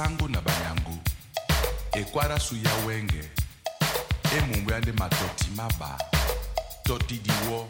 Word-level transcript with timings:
basango 0.00 0.28
na 0.28 0.40
banyangu. 0.40 0.98
Ekwarasu 1.92 2.54
ya 2.56 2.86
wenge. 2.86 3.24
Emumbu 4.38 4.70
yande 4.70 4.92
matoti 4.92 5.50
maba. 5.56 5.98
Toti 6.84 7.20
diwo 7.22 7.68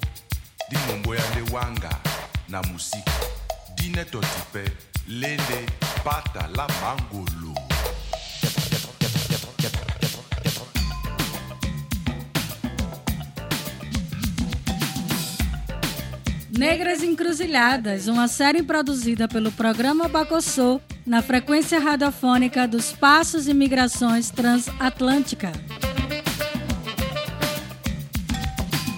di 0.70 0.76
mumbu 0.86 1.10
wanga 1.52 1.90
na 2.48 2.62
musiki. 2.62 3.10
Dine 3.74 4.04
toti 4.04 4.42
pe 4.52 4.64
lende 5.08 5.66
pata 6.04 6.48
la 6.54 6.68
mangolo. 6.80 7.54
Negras 16.50 17.02
Encruzilhadas, 17.02 18.06
uma 18.06 18.28
série 18.28 18.62
produzida 18.62 19.26
pelo 19.26 19.50
programa 19.50 20.08
Bacossô 20.08 20.80
na 21.06 21.22
frequência 21.22 21.78
radiofônica 21.78 22.66
dos 22.66 22.92
Passos 22.92 23.48
e 23.48 23.54
Migrações 23.54 24.30
Transatlântica. 24.30 25.52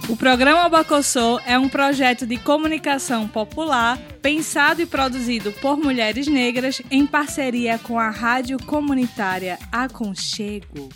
O 0.09 0.17
programa 0.17 0.69
Bacossô 0.69 1.41
é 1.47 1.59
um 1.59 1.69
projeto 1.69 2.27
de 2.27 2.37
comunicação 2.37 3.27
popular 3.27 3.99
pensado 4.21 4.83
e 4.83 4.87
produzido 4.87 5.51
por 5.53 5.77
mulheres 5.77 6.27
negras 6.27 6.83
em 6.91 7.07
parceria 7.07 7.79
com 7.79 7.99
a 7.99 8.11
rádio 8.11 8.59
comunitária 8.65 9.59
Aconchego. 9.73 10.91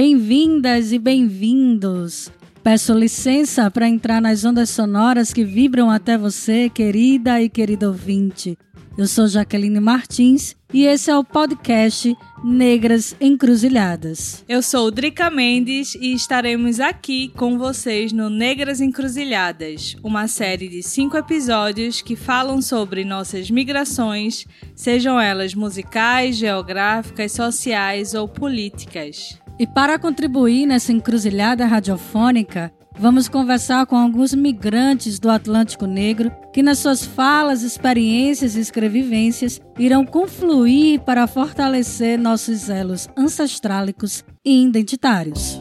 Bem-vindas 0.00 0.92
e 0.92 0.98
bem-vindos. 0.98 2.32
Peço 2.62 2.94
licença 2.94 3.70
para 3.70 3.86
entrar 3.86 4.18
nas 4.18 4.46
ondas 4.46 4.70
sonoras 4.70 5.30
que 5.30 5.44
vibram 5.44 5.90
até 5.90 6.16
você, 6.16 6.70
querida 6.70 7.38
e 7.42 7.50
querido 7.50 7.88
ouvinte. 7.88 8.56
Eu 8.96 9.06
sou 9.06 9.28
Jaqueline 9.28 9.78
Martins 9.78 10.56
e 10.72 10.86
esse 10.86 11.10
é 11.10 11.16
o 11.18 11.22
podcast 11.22 12.16
Negras 12.42 13.14
Encruzilhadas. 13.20 14.42
Eu 14.48 14.62
sou 14.62 14.90
Drica 14.90 15.30
Mendes 15.30 15.94
e 15.94 16.14
estaremos 16.14 16.80
aqui 16.80 17.28
com 17.36 17.58
vocês 17.58 18.10
no 18.10 18.30
Negras 18.30 18.80
Encruzilhadas, 18.80 19.96
uma 20.02 20.26
série 20.28 20.68
de 20.68 20.82
cinco 20.82 21.18
episódios 21.18 22.00
que 22.00 22.16
falam 22.16 22.62
sobre 22.62 23.04
nossas 23.04 23.50
migrações, 23.50 24.46
sejam 24.74 25.20
elas 25.20 25.54
musicais, 25.54 26.36
geográficas, 26.36 27.32
sociais 27.32 28.14
ou 28.14 28.26
políticas. 28.26 29.38
E 29.60 29.66
para 29.66 29.98
contribuir 29.98 30.64
nessa 30.64 30.90
encruzilhada 30.90 31.66
radiofônica, 31.66 32.72
Vamos 32.98 33.28
conversar 33.28 33.86
com 33.86 33.96
alguns 33.96 34.34
migrantes 34.34 35.18
do 35.18 35.30
Atlântico 35.30 35.86
Negro 35.86 36.30
que, 36.52 36.62
nas 36.62 36.80
suas 36.80 37.02
falas, 37.02 37.62
experiências 37.62 38.56
e 38.56 38.60
escrevivências, 38.60 39.58
irão 39.78 40.04
confluir 40.04 41.00
para 41.00 41.26
fortalecer 41.26 42.18
nossos 42.18 42.68
elos 42.68 43.08
ancestrálicos 43.16 44.22
e 44.44 44.64
identitários. 44.64 45.58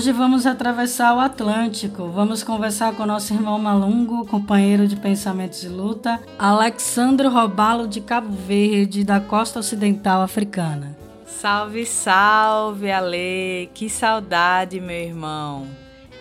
Hoje 0.00 0.12
vamos 0.12 0.46
atravessar 0.46 1.14
o 1.14 1.20
Atlântico. 1.20 2.08
Vamos 2.08 2.42
conversar 2.42 2.94
com 2.96 3.04
nosso 3.04 3.34
irmão 3.34 3.58
Malungo, 3.58 4.24
companheiro 4.24 4.88
de 4.88 4.96
pensamentos 4.96 5.60
de 5.60 5.68
luta, 5.68 6.18
Alexandro 6.38 7.28
Robalo 7.28 7.86
de 7.86 8.00
Cabo 8.00 8.34
Verde, 8.34 9.04
da 9.04 9.20
costa 9.20 9.58
ocidental 9.58 10.22
africana. 10.22 10.96
Salve, 11.26 11.84
salve, 11.84 12.90
Ale! 12.90 13.68
Que 13.74 13.90
saudade, 13.90 14.80
meu 14.80 14.96
irmão! 14.96 15.66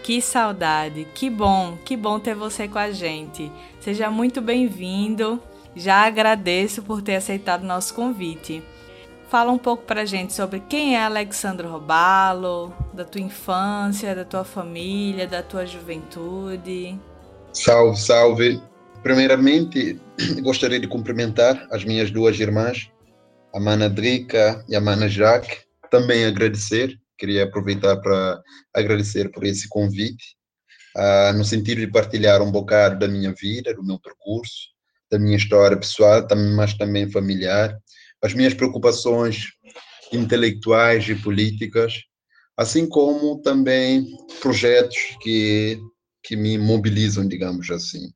Que 0.03 0.21
saudade! 0.21 1.07
Que 1.15 1.29
bom, 1.29 1.77
que 1.85 1.95
bom 1.95 2.19
ter 2.19 2.35
você 2.35 2.67
com 2.67 2.79
a 2.79 2.91
gente. 2.91 3.49
Seja 3.79 4.11
muito 4.11 4.41
bem-vindo. 4.41 5.41
Já 5.73 6.05
agradeço 6.05 6.83
por 6.83 7.01
ter 7.01 7.15
aceitado 7.15 7.63
nosso 7.63 7.93
convite. 7.93 8.61
Fala 9.29 9.51
um 9.51 9.59
pouco 9.59 9.83
pra 9.83 10.05
gente 10.05 10.33
sobre 10.33 10.59
quem 10.59 10.95
é 10.95 11.03
Alexandro 11.03 11.69
Robalo, 11.69 12.73
da 12.91 13.05
tua 13.05 13.21
infância, 13.21 14.15
da 14.15 14.25
tua 14.25 14.43
família, 14.43 15.27
da 15.27 15.43
tua 15.43 15.67
juventude. 15.67 16.99
Salve, 17.53 17.99
salve. 17.99 18.61
Primeiramente, 19.03 20.01
gostaria 20.41 20.79
de 20.79 20.87
cumprimentar 20.87 21.67
as 21.71 21.85
minhas 21.85 22.09
duas 22.09 22.39
irmãs, 22.39 22.89
a 23.53 23.59
Mana 23.59 23.87
Drica 23.87 24.65
e 24.67 24.75
a 24.75 24.81
Mana 24.81 25.07
Jaque. 25.07 25.59
Também 25.91 26.25
agradecer, 26.25 26.97
queria 27.15 27.43
aproveitar 27.43 27.97
para 27.97 28.41
agradecer 28.75 29.29
por 29.29 29.43
esse 29.43 29.69
convite, 29.69 30.35
uh, 30.97 31.37
no 31.37 31.45
sentido 31.45 31.81
de 31.81 31.87
partilhar 31.87 32.41
um 32.41 32.51
bocado 32.51 32.97
da 32.97 33.07
minha 33.07 33.31
vida, 33.31 33.75
do 33.75 33.85
meu 33.85 33.99
percurso, 33.99 34.69
da 35.11 35.19
minha 35.19 35.37
história 35.37 35.77
pessoal, 35.77 36.27
mas 36.55 36.73
também 36.73 37.11
familiar, 37.11 37.77
as 38.21 38.33
minhas 38.33 38.53
preocupações 38.53 39.47
intelectuais 40.11 41.07
e 41.07 41.15
políticas, 41.15 41.93
assim 42.57 42.87
como 42.87 43.41
também 43.41 44.05
projetos 44.41 44.97
que, 45.21 45.79
que 46.23 46.35
me 46.35 46.57
mobilizam, 46.57 47.27
digamos 47.27 47.69
assim. 47.69 48.07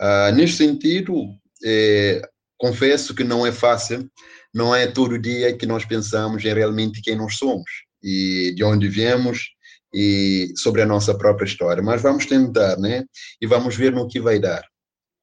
Uh, 0.00 0.32
neste 0.34 0.58
sentido, 0.58 1.26
eh, 1.64 2.22
confesso 2.56 3.14
que 3.14 3.24
não 3.24 3.44
é 3.44 3.50
fácil, 3.50 4.08
não 4.54 4.74
é 4.74 4.86
todo 4.86 5.18
dia 5.18 5.56
que 5.56 5.66
nós 5.66 5.84
pensamos 5.84 6.44
em 6.44 6.54
realmente 6.54 7.00
quem 7.02 7.16
nós 7.16 7.36
somos 7.36 7.70
e 8.02 8.52
de 8.54 8.62
onde 8.62 8.88
viemos 8.88 9.50
e 9.92 10.52
sobre 10.56 10.82
a 10.82 10.86
nossa 10.86 11.16
própria 11.16 11.46
história, 11.46 11.82
mas 11.82 12.02
vamos 12.02 12.26
tentar, 12.26 12.76
né? 12.78 13.04
E 13.40 13.46
vamos 13.46 13.74
ver 13.74 13.92
no 13.92 14.06
que 14.06 14.20
vai 14.20 14.38
dar. 14.38 14.62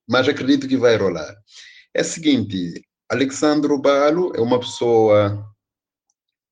Mas 0.07 0.27
acredito 0.27 0.68
que 0.68 0.77
vai 0.77 0.97
rolar. 0.97 1.33
É 1.94 2.01
o 2.01 2.06
seguinte, 2.06 2.81
Alexandro 3.15 3.77
Balo 3.79 4.33
é 4.35 4.41
uma 4.41 4.59
pessoa 4.59 5.41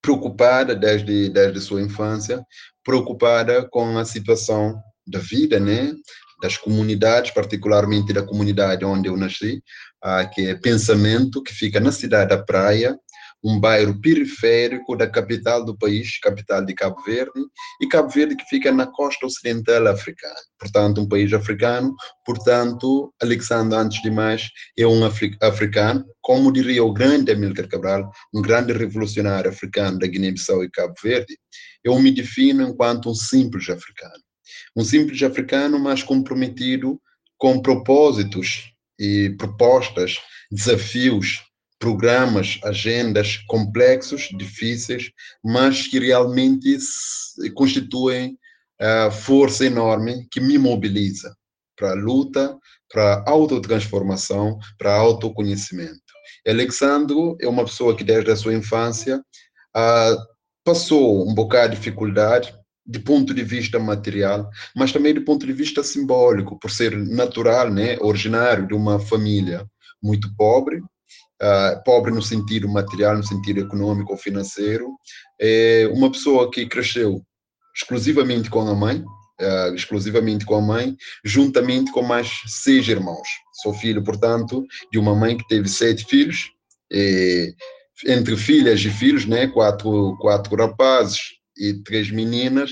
preocupada 0.01 0.73
desde, 0.73 1.29
desde 1.29 1.59
sua 1.59 1.81
infância, 1.81 2.41
preocupada 2.83 3.67
com 3.69 3.97
a 3.97 4.05
situação 4.05 4.81
da 5.05 5.19
vida, 5.19 5.59
né? 5.59 5.93
das 6.41 6.57
comunidades, 6.57 7.31
particularmente 7.31 8.13
da 8.13 8.23
comunidade 8.23 8.83
onde 8.83 9.09
eu 9.09 9.17
nasci, 9.17 9.61
ah, 10.01 10.25
que 10.25 10.47
é 10.47 10.55
Pensamento, 10.55 11.43
que 11.43 11.53
fica 11.53 11.79
na 11.79 11.91
cidade 11.91 12.29
da 12.29 12.41
Praia, 12.41 12.97
um 13.43 13.59
bairro 13.59 13.99
periférico 13.99 14.95
da 14.95 15.05
capital 15.05 15.65
do 15.65 15.77
país, 15.77 16.17
capital 16.19 16.63
de 16.63 16.73
Cabo 16.73 17.01
Verde, 17.03 17.41
e 17.81 17.87
Cabo 17.87 18.09
Verde 18.09 18.37
que 18.37 18.45
fica 18.45 18.71
na 18.71 18.87
costa 18.87 19.25
ocidental 19.25 19.85
africana. 19.87 20.39
Portanto, 20.57 21.01
um 21.01 21.07
país 21.07 21.33
africano. 21.33 21.93
Portanto, 22.25 23.13
Alexandre, 23.21 23.77
antes 23.77 24.01
de 24.01 24.09
mais, 24.09 24.49
é 24.77 24.87
um 24.87 25.03
africano, 25.03 26.05
como 26.21 26.53
diria 26.53 26.83
o 26.83 26.93
grande 26.93 27.31
Amílcar 27.31 27.67
Cabral, 27.67 28.09
um 28.33 28.41
grande 28.41 28.71
revolucionário 28.71 29.49
africano 29.49 29.99
da 29.99 30.07
Guiné-Bissau 30.07 30.63
e 30.63 30.71
Cabo 30.71 30.93
Verde. 31.03 31.37
Eu 31.83 31.99
me 31.99 32.11
defino 32.11 32.63
enquanto 32.63 33.09
um 33.09 33.15
simples 33.15 33.69
africano. 33.69 34.23
Um 34.75 34.85
simples 34.85 35.21
africano, 35.21 35.77
mas 35.77 36.01
comprometido 36.01 36.99
com 37.37 37.61
propósitos 37.61 38.71
e 38.97 39.35
propostas, 39.37 40.17
desafios 40.49 41.41
programas, 41.83 42.61
agendas 42.63 43.43
complexos, 43.45 44.29
difíceis, 44.37 45.11
mas 45.43 45.85
que 45.85 45.99
realmente 45.99 46.77
constituem 47.55 48.37
a 48.79 49.11
força 49.11 49.65
enorme 49.65 50.25
que 50.31 50.39
me 50.39 50.57
mobiliza 50.57 51.35
para 51.75 51.91
a 51.91 51.93
luta, 51.93 52.57
para 52.89 53.15
a 53.15 53.29
autotransformação, 53.29 54.57
para 54.77 54.95
autoconhecimento. 54.95 55.99
Alexandro 56.47 57.35
é 57.41 57.49
uma 57.49 57.65
pessoa 57.65 57.97
que 57.97 58.03
desde 58.05 58.31
a 58.31 58.37
sua 58.37 58.53
infância 58.53 59.17
uh, 59.75 60.17
passou 60.63 61.29
um 61.29 61.35
bocado 61.35 61.73
de 61.73 61.79
dificuldade 61.79 62.57
de 62.85 62.99
ponto 62.99 63.33
de 63.33 63.43
vista 63.43 63.77
material, 63.77 64.49
mas 64.73 64.93
também 64.93 65.13
do 65.13 65.25
ponto 65.25 65.45
de 65.45 65.51
vista 65.51 65.83
simbólico, 65.83 66.57
por 66.57 66.71
ser 66.71 66.95
natural, 66.95 67.69
né, 67.69 67.97
originário 67.99 68.67
de 68.67 68.73
uma 68.73 68.99
família 68.99 69.65
muito 70.01 70.33
pobre, 70.37 70.81
uh, 71.43 71.83
pobre 71.83 72.11
no 72.11 72.21
sentido 72.21 72.69
material, 72.69 73.17
no 73.17 73.23
sentido 73.23 73.59
econômico 73.59 74.13
ou 74.13 74.17
financeiro, 74.17 74.87
é 75.39 75.89
uma 75.91 76.09
pessoa 76.09 76.49
que 76.49 76.65
cresceu 76.65 77.21
exclusivamente 77.75 78.49
com 78.49 78.61
a 78.61 78.73
mãe, 78.73 79.03
uh, 79.41 79.75
exclusivamente 79.75 80.45
com 80.45 80.55
a 80.55 80.61
mãe, 80.61 80.95
juntamente 81.23 81.91
com 81.91 82.01
mais 82.01 82.29
seis 82.47 82.87
irmãos. 82.87 83.27
Sou 83.61 83.73
filho, 83.73 84.03
portanto, 84.03 84.65
de 84.91 84.97
uma 84.97 85.13
mãe 85.13 85.37
que 85.37 85.47
teve 85.47 85.67
sete 85.67 86.05
filhos, 86.05 86.49
e, 86.91 87.53
entre 88.05 88.35
filhas 88.37 88.79
e 88.81 88.89
filhos, 88.89 89.25
né, 89.25 89.47
quatro, 89.47 90.17
quatro 90.19 90.55
rapazes 90.55 91.19
e 91.57 91.73
três 91.83 92.09
meninas, 92.09 92.71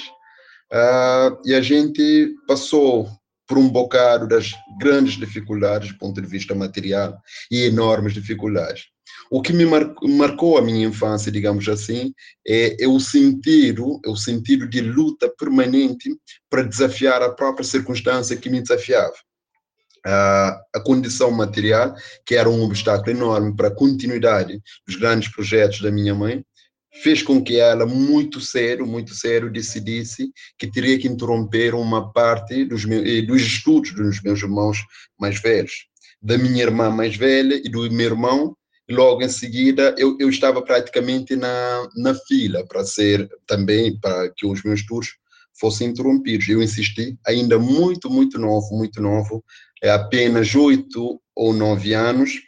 uh, 0.72 1.38
e 1.46 1.54
a 1.54 1.62
gente 1.62 2.34
passou 2.48 3.08
por 3.52 3.58
um 3.58 3.68
bocado 3.68 4.30
das 4.30 4.54
grandes 4.80 5.16
dificuldades 5.16 5.92
do 5.92 5.98
ponto 5.98 6.22
de 6.22 6.26
vista 6.26 6.56
material 6.56 7.22
e 7.52 7.66
enormes 7.66 8.14
dificuldades. 8.14 8.86
O 9.30 9.42
que 9.42 9.52
me 9.52 9.66
mar 9.66 9.94
marcou 10.04 10.58
a 10.58 10.62
minha 10.62 10.88
infância, 10.88 11.30
digamos 11.30 11.68
assim, 11.68 12.14
é, 12.48 12.82
é, 12.82 12.88
o 12.88 12.98
sentido, 12.98 14.00
é 14.06 14.10
o 14.10 14.16
sentido 14.16 14.70
de 14.70 14.80
luta 14.80 15.30
permanente 15.38 16.16
para 16.50 16.64
desafiar 16.64 17.22
a 17.22 17.34
própria 17.34 17.66
circunstância 17.66 18.38
que 18.38 18.50
me 18.50 18.62
desafiava. 18.62 19.16
A, 20.06 20.58
a 20.74 20.80
condição 20.80 21.30
material, 21.30 21.94
que 22.26 22.36
era 22.36 22.50
um 22.50 22.64
obstáculo 22.64 23.12
enorme 23.12 23.54
para 23.54 23.68
a 23.68 23.76
continuidade 23.76 24.62
dos 24.88 24.96
grandes 24.96 25.30
projetos 25.30 25.82
da 25.82 25.92
minha 25.92 26.16
mãe, 26.16 26.42
fez 27.02 27.24
com 27.24 27.42
que 27.42 27.58
ela, 27.58 27.86
muito 27.86 28.42
sério, 28.42 28.86
muito 28.86 29.14
sério, 29.14 29.52
decidisse 29.52 30.32
que 30.58 30.68
teria 30.68 31.00
que 31.00 31.08
interromper 31.08 31.74
uma 31.74 32.12
parte 32.12 32.66
dos, 32.66 32.86
meus, 32.86 33.08
eh, 33.08 33.22
dos 33.22 33.42
estudos 33.42 33.94
dos 33.94 34.22
meus 34.22 34.42
irmãos 34.42 34.80
mais 35.20 35.40
velhos. 35.40 35.88
Da 36.22 36.38
minha 36.38 36.64
irmã 36.64 36.90
mais 36.90 37.16
velha 37.16 37.56
e 37.56 37.70
do 37.70 37.90
meu 37.92 38.06
irmão, 38.06 38.56
logo 38.90 39.24
em 39.24 39.30
seguida, 39.30 39.96
eu, 39.98 40.18
eu 40.20 40.30
estava 40.30 40.62
praticamente 40.62 41.36
na, 41.36 41.90
na 41.96 42.14
fila 42.14 42.66
para 42.68 42.84
ser 42.84 43.30
também, 43.48 43.98
para 44.00 44.30
que 44.36 44.46
os 44.46 44.62
meus 44.64 44.82
estudos 44.82 45.16
fossem 45.60 45.90
interrompidos. 45.90 46.48
Eu 46.48 46.62
insisti, 46.62 47.18
ainda 47.26 47.58
muito, 47.58 48.10
muito 48.10 48.38
novo, 48.38 48.76
muito 48.76 49.02
novo, 49.02 49.44
é 49.82 49.90
apenas 49.90 50.54
oito 50.56 51.20
ou 51.36 51.54
nove 51.54 51.94
anos, 51.94 52.40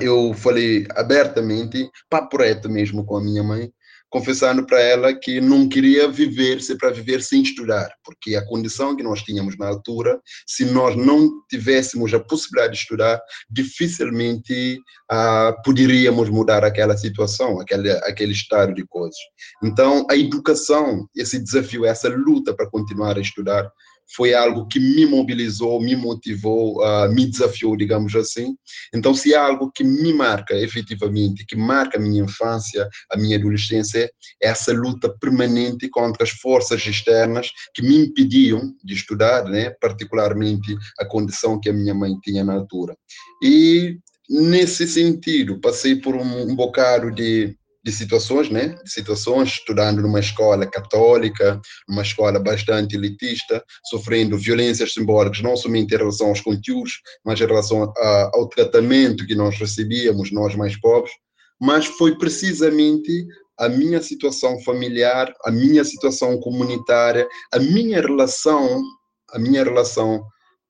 eu 0.00 0.34
falei 0.34 0.86
abertamente, 0.90 1.88
papo 2.08 2.36
reto 2.36 2.68
mesmo 2.68 3.04
com 3.04 3.16
a 3.16 3.22
minha 3.22 3.42
mãe, 3.42 3.70
confessando 4.14 4.64
para 4.64 4.80
ela 4.80 5.12
que 5.12 5.40
não 5.40 5.68
queria 5.68 6.06
viver 6.06 6.62
se 6.62 6.78
para 6.78 6.90
viver 6.90 7.20
sem 7.20 7.42
estudar, 7.42 7.90
porque 8.04 8.36
a 8.36 8.46
condição 8.46 8.94
que 8.94 9.02
nós 9.02 9.24
tínhamos 9.24 9.58
na 9.58 9.66
altura, 9.66 10.20
se 10.46 10.64
nós 10.66 10.94
não 10.94 11.28
tivéssemos 11.50 12.14
a 12.14 12.20
possibilidade 12.20 12.74
de 12.74 12.78
estudar, 12.78 13.20
dificilmente 13.50 14.78
ah, 15.10 15.52
poderíamos 15.64 16.30
mudar 16.30 16.64
aquela 16.64 16.96
situação, 16.96 17.60
aquele, 17.60 17.90
aquele 17.90 18.32
estado 18.32 18.72
de 18.72 18.86
coisas. 18.86 19.18
Então, 19.64 20.06
a 20.08 20.16
educação, 20.16 21.08
esse 21.16 21.42
desafio, 21.42 21.84
essa 21.84 22.08
luta 22.08 22.54
para 22.54 22.70
continuar 22.70 23.18
a 23.18 23.20
estudar, 23.20 23.68
foi 24.14 24.34
algo 24.34 24.66
que 24.66 24.78
me 24.78 25.06
mobilizou, 25.06 25.80
me 25.80 25.96
motivou, 25.96 26.82
uh, 26.82 27.12
me 27.12 27.26
desafiou, 27.26 27.76
digamos 27.76 28.14
assim. 28.14 28.56
Então, 28.94 29.14
se 29.14 29.34
há 29.34 29.44
algo 29.44 29.70
que 29.72 29.82
me 29.84 30.12
marca 30.12 30.54
efetivamente, 30.54 31.44
que 31.46 31.56
marca 31.56 31.98
a 31.98 32.00
minha 32.00 32.22
infância, 32.22 32.88
a 33.10 33.16
minha 33.16 33.36
adolescência, 33.36 34.10
é 34.42 34.48
essa 34.48 34.72
luta 34.72 35.08
permanente 35.18 35.88
contra 35.88 36.24
as 36.24 36.30
forças 36.30 36.84
externas 36.86 37.50
que 37.74 37.82
me 37.82 37.96
impediam 37.96 38.72
de 38.84 38.94
estudar, 38.94 39.44
né? 39.44 39.70
particularmente 39.80 40.76
a 40.98 41.04
condição 41.04 41.60
que 41.60 41.68
a 41.68 41.72
minha 41.72 41.94
mãe 41.94 42.18
tinha 42.22 42.44
na 42.44 42.54
altura. 42.54 42.96
E, 43.42 43.98
nesse 44.28 44.86
sentido, 44.86 45.60
passei 45.60 45.96
por 45.96 46.14
um, 46.14 46.50
um 46.50 46.54
bocado 46.54 47.10
de 47.10 47.56
de 47.84 47.92
situações, 47.92 48.48
né? 48.48 48.68
De 48.82 48.90
situações, 48.90 49.50
estudando 49.50 50.00
numa 50.00 50.20
escola 50.20 50.66
católica, 50.66 51.60
numa 51.86 52.02
escola 52.02 52.40
bastante 52.40 52.96
elitista, 52.96 53.62
sofrendo 53.84 54.38
violências 54.38 54.94
simbólicas, 54.94 55.42
não 55.42 55.56
somente 55.56 55.94
em 55.94 55.98
relação 55.98 56.28
aos 56.28 56.40
conteúdos, 56.40 56.92
mas 57.24 57.40
em 57.40 57.46
relação 57.46 57.92
a, 57.96 58.30
ao 58.34 58.48
tratamento 58.48 59.26
que 59.26 59.34
nós 59.34 59.58
recebíamos, 59.58 60.32
nós 60.32 60.56
mais 60.56 60.80
pobres. 60.80 61.12
Mas 61.60 61.84
foi 61.86 62.16
precisamente 62.16 63.26
a 63.58 63.68
minha 63.68 64.02
situação 64.02 64.58
familiar, 64.62 65.32
a 65.44 65.50
minha 65.50 65.84
situação 65.84 66.40
comunitária, 66.40 67.28
a 67.52 67.58
minha 67.58 68.00
relação, 68.00 68.82
a 69.30 69.38
minha 69.38 69.62
relação 69.62 70.24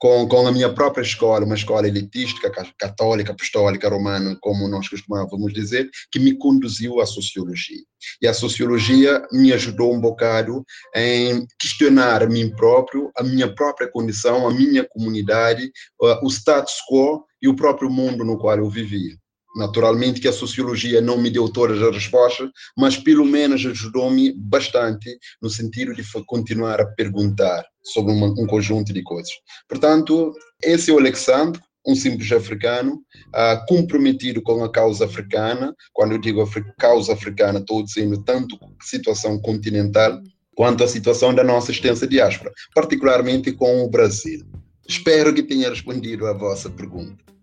com, 0.05 0.29
com 0.29 0.47
a 0.47 0.53
minha 0.53 0.71
própria 0.71 1.01
escola, 1.01 1.47
uma 1.47 1.55
escola 1.55 1.89
elitística, 1.89 2.53
católica, 2.79 3.33
apostólica, 3.33 3.89
romana, 3.89 4.37
como 4.43 4.69
nós 4.69 4.87
costumávamos 4.87 5.55
dizer, 5.55 5.89
que 6.13 6.19
me 6.19 6.37
conduziu 6.37 7.01
à 7.01 7.07
sociologia. 7.07 7.81
E 8.21 8.29
a 8.29 8.35
sociologia 8.35 9.27
me 9.33 9.51
ajudou 9.55 9.95
um 9.95 9.99
bocado 9.99 10.63
em 10.95 11.47
questionar 11.59 12.23
a 12.23 12.27
mim 12.27 12.55
próprio, 12.55 13.11
a 13.17 13.23
minha 13.23 13.51
própria 13.55 13.91
condição, 13.91 14.47
a 14.47 14.53
minha 14.53 14.87
comunidade, 14.87 15.73
o 15.99 16.29
status 16.29 16.75
quo 16.87 17.25
e 17.41 17.49
o 17.49 17.57
próprio 17.57 17.89
mundo 17.89 18.27
no 18.27 18.37
qual 18.37 18.59
eu 18.59 18.69
vivia. 18.69 19.17
Naturalmente 19.55 20.21
que 20.21 20.29
a 20.29 20.33
sociologia 20.33 21.01
não 21.01 21.17
me 21.17 21.31
deu 21.31 21.49
todas 21.49 21.81
as 21.81 21.95
respostas, 21.95 22.51
mas 22.77 22.97
pelo 22.97 23.25
menos 23.25 23.65
ajudou-me 23.65 24.33
bastante 24.33 25.17
no 25.41 25.49
sentido 25.49 25.95
de 25.95 26.03
continuar 26.27 26.81
a 26.81 26.87
perguntar 26.87 27.65
sobre 27.83 28.13
uma, 28.13 28.27
um 28.29 28.47
conjunto 28.47 28.93
de 28.93 29.03
coisas. 29.03 29.33
Portanto, 29.69 30.33
esse 30.63 30.91
é 30.91 30.95
o 30.95 30.99
Alexandre, 30.99 31.61
um 31.87 31.95
simples 31.95 32.33
africano, 32.33 32.95
uh, 32.95 33.67
comprometido 33.69 34.43
com 34.43 34.65
a 34.65 34.73
causa 34.73 35.05
africana. 35.05 35.75
Quando 35.93 36.13
eu 36.13 36.19
digo 36.19 36.41
afri 36.41 36.65
causa 36.79 37.13
africana, 37.13 37.59
estou 37.59 37.85
dizendo 37.85 38.23
tanto 38.25 38.59
situação 38.81 39.39
continental 39.39 40.21
quanto 40.57 40.83
a 40.83 40.89
situação 40.89 41.35
da 41.35 41.45
nossa 41.45 41.71
extensa 41.71 42.07
diáspora, 42.07 42.53
particularmente 42.75 43.53
com 43.53 43.85
o 43.85 43.91
Brasil. 43.91 44.41
Espero 44.89 45.35
que 45.35 45.43
tenha 45.43 45.69
respondido 45.69 46.27
à 46.27 46.33
vossa 46.33 46.71
pergunta. 46.71 47.34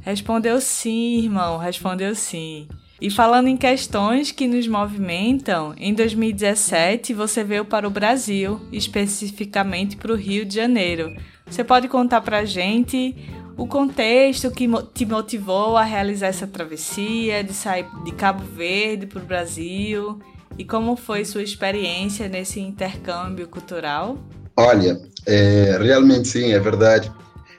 Respondeu 0.00 0.60
sim, 0.60 1.18
irmão, 1.18 1.58
respondeu 1.58 2.14
sim. 2.14 2.68
E 3.00 3.10
falando 3.10 3.48
em 3.48 3.56
questões 3.56 4.30
que 4.30 4.46
nos 4.46 4.66
movimentam, 4.68 5.74
em 5.78 5.94
2017 5.94 7.14
você 7.14 7.42
veio 7.42 7.64
para 7.64 7.88
o 7.88 7.90
Brasil, 7.90 8.60
especificamente 8.70 9.96
para 9.96 10.12
o 10.12 10.16
Rio 10.16 10.44
de 10.44 10.54
Janeiro. 10.54 11.10
Você 11.46 11.64
pode 11.64 11.88
contar 11.88 12.20
para 12.20 12.40
a 12.40 12.44
gente 12.44 13.16
o 13.56 13.66
contexto 13.66 14.50
que 14.50 14.68
te 14.94 15.06
motivou 15.06 15.76
a 15.76 15.82
realizar 15.84 16.28
essa 16.28 16.46
travessia, 16.46 17.42
de 17.42 17.54
sair 17.54 17.86
de 18.04 18.12
Cabo 18.12 18.44
Verde 18.44 19.06
para 19.06 19.22
o 19.22 19.24
Brasil 19.24 20.20
e 20.58 20.64
como 20.64 20.94
foi 20.94 21.24
sua 21.24 21.42
experiência 21.42 22.28
nesse 22.28 22.60
intercâmbio 22.60 23.48
cultural? 23.48 24.18
Olha, 24.56 25.00
é, 25.26 25.78
realmente 25.80 26.28
sim, 26.28 26.52
é 26.52 26.58
verdade. 26.58 27.10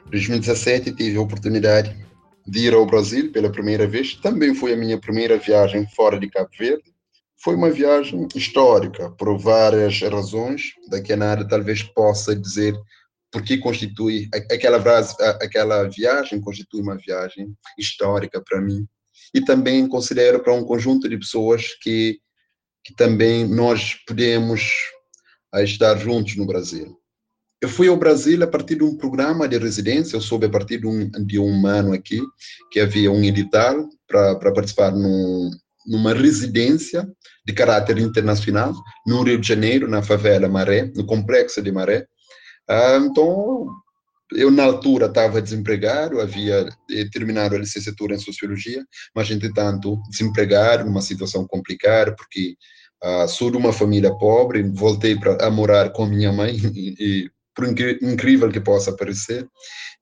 Em 0.07 0.12
2017 0.12 0.91
tive 0.91 1.17
a 1.17 1.21
oportunidade 1.21 1.95
de 2.51 2.67
ir 2.67 2.74
ao 2.74 2.86
Brasil 2.86 3.31
pela 3.31 3.50
primeira 3.50 3.88
vez. 3.88 4.15
Também 4.15 4.53
foi 4.53 4.74
a 4.74 4.77
minha 4.77 5.00
primeira 5.00 5.38
viagem 5.38 5.88
fora 5.96 6.20
de 6.20 6.29
Cabo 6.29 6.50
Verde. 6.60 6.93
Foi 7.41 7.55
uma 7.55 7.72
viagem 7.72 8.27
histórica, 8.36 9.10
por 9.12 9.38
várias 9.38 10.01
razões. 10.01 10.74
Daqui 10.89 11.13
a 11.13 11.17
nada, 11.17 11.48
talvez 11.48 11.81
possa 11.81 12.36
dizer 12.36 12.75
porque 13.31 13.58
constitui 13.58 14.27
aquela, 14.51 14.84
aquela 15.41 15.88
viagem 15.88 16.41
constitui 16.41 16.81
uma 16.81 16.98
viagem 16.98 17.55
histórica 17.79 18.43
para 18.43 18.60
mim. 18.60 18.86
e 19.34 19.39
também 19.39 19.88
considero 19.88 20.43
para 20.43 20.53
um 20.53 20.65
conjunto 20.65 21.08
de 21.08 21.17
pessoas 21.17 21.74
que, 21.81 22.20
que 22.84 22.93
também 22.93 23.48
nós 23.48 23.96
podemos 24.05 24.62
estar 25.63 25.98
juntos 25.98 26.36
no 26.36 26.46
Brasil. 26.46 27.00
Eu 27.62 27.70
fui 27.70 27.88
ao 27.88 27.96
Brasil 27.96 28.44
a 28.44 28.48
partir 28.48 28.75
de 28.75 28.84
um 28.84 28.98
programa 28.98 29.48
de 29.48 29.56
residência, 29.56 30.15
eu 30.15 30.22
soube 30.22 30.48
a 30.48 30.50
partir 30.50 30.80
de 30.80 30.88
um, 30.88 31.10
de 31.12 31.38
um 31.38 31.68
ano 31.68 31.94
aqui, 31.94 32.20
que 32.72 32.80
havia 32.80 33.12
um 33.12 33.24
edital 33.24 33.88
para 34.08 34.51
participar 34.51 34.91
num, 34.91 35.51
numa 35.86 36.12
residência 36.12 37.08
de 37.46 37.53
caráter 37.53 38.00
internacional 38.00 38.74
no 39.06 39.22
Rio 39.22 39.39
de 39.39 39.48
Janeiro, 39.48 39.88
na 39.88 40.01
favela 40.01 40.50
Maré, 40.50 40.91
no 40.96 41.06
complexo 41.06 41.62
de 41.62 41.72
Maré. 41.72 42.08
Ah, 42.68 43.00
então, 43.00 43.68
eu 44.34 44.50
na 44.50 44.63
altura 44.63 45.06
estava 45.06 45.39
desempregado, 45.39 46.20
havia 46.20 46.68
eh, 46.89 47.06
terminado 47.12 47.56
a 47.56 47.60
licenciatura 47.60 48.15
em 48.15 48.20
Sociologia, 48.20 48.84
mas, 49.15 49.30
entretanto, 49.30 50.01
desempregado, 50.10 50.86
numa 50.86 51.01
situação 51.01 51.46
complicada, 51.46 52.15
porque 52.15 52.56
ah, 53.03 53.27
sou 53.27 53.51
de 53.51 53.58
uma 53.58 53.72
família 53.72 54.15
pobre, 54.18 54.63
voltei 54.63 55.15
para 55.15 55.48
morar 55.51 55.91
com 55.91 56.08
minha 56.08 56.32
mãe 56.32 56.56
e 56.74 57.30
por 57.55 57.65
incrível 57.67 58.50
que 58.50 58.60
possa 58.60 58.96
parecer. 58.96 59.48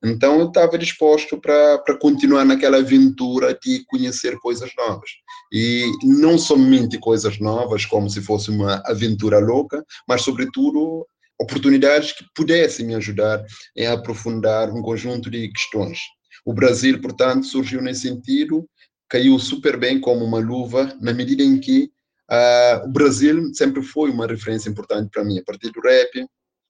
Então, 0.03 0.39
eu 0.39 0.48
estava 0.48 0.77
disposto 0.77 1.39
para 1.39 1.98
continuar 2.00 2.46
naquela 2.46 2.77
aventura 2.77 3.58
de 3.62 3.84
conhecer 3.86 4.38
coisas 4.39 4.72
novas. 4.77 5.10
E 5.51 5.91
não 6.03 6.38
somente 6.38 6.98
coisas 6.98 7.39
novas, 7.39 7.86
como 7.86 8.10
se 8.10 8.22
fosse 8.22 8.50
uma 8.50 8.82
aventura 8.86 9.39
louca, 9.39 9.84
mas, 10.08 10.22
sobretudo, 10.22 11.06
oportunidades 11.39 12.13
que 12.13 12.25
pudessem 12.36 12.86
me 12.86 12.96
ajudar 12.96 13.44
em 13.75 13.88
aprofundar 13.88 14.70
um 14.70 14.82
conjunto 14.82 15.29
de 15.29 15.50
questões. 15.50 16.00
O 16.46 16.53
Brasil, 16.53 17.01
portanto, 17.01 17.46
surgiu 17.46 17.82
nesse 17.82 18.01
sentido, 18.01 18.68
caiu 19.10 19.38
super 19.39 19.77
bem 19.77 20.00
como 20.00 20.24
uma 20.24 20.39
luva, 20.39 20.96
na 21.01 21.13
medida 21.13 21.44
em 21.44 21.60
que 21.60 21.89
uh, 22.32 22.86
o 22.86 22.91
Brasil 22.91 23.53
sempre 23.53 23.82
foi 23.82 24.12
uma 24.12 24.27
referência 24.27 24.70
importante 24.70 25.10
para 25.12 25.24
mim, 25.24 25.39
a 25.39 25.44
partir 25.44 25.72
do 25.72 25.82
rap, 25.82 26.25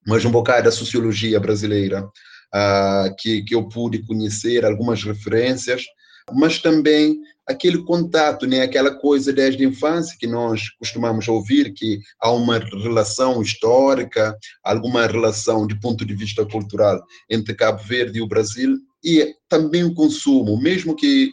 mas 0.05 0.25
um 0.25 0.31
bocado 0.31 0.63
da 0.63 0.71
sociologia 0.71 1.39
brasileira, 1.39 2.03
uh, 2.03 3.15
que, 3.17 3.43
que 3.43 3.55
eu 3.55 3.67
pude 3.67 4.05
conhecer, 4.05 4.65
algumas 4.65 5.03
referências, 5.03 5.83
mas 6.31 6.59
também 6.59 7.19
aquele 7.47 7.83
contato, 7.83 8.45
né, 8.45 8.61
aquela 8.61 8.93
coisa 8.93 9.33
desde 9.33 9.65
a 9.65 9.67
infância 9.67 10.15
que 10.19 10.27
nós 10.27 10.69
costumamos 10.77 11.27
ouvir, 11.27 11.73
que 11.73 11.99
há 12.21 12.31
uma 12.31 12.59
relação 12.59 13.41
histórica, 13.41 14.37
alguma 14.63 15.07
relação 15.07 15.65
de 15.65 15.79
ponto 15.79 16.05
de 16.05 16.13
vista 16.13 16.45
cultural 16.45 17.01
entre 17.27 17.55
Cabo 17.55 17.81
Verde 17.83 18.19
e 18.19 18.21
o 18.21 18.27
Brasil, 18.27 18.77
e 19.03 19.33
também 19.47 19.83
o 19.83 19.95
consumo, 19.95 20.61
mesmo 20.61 20.95
que 20.95 21.31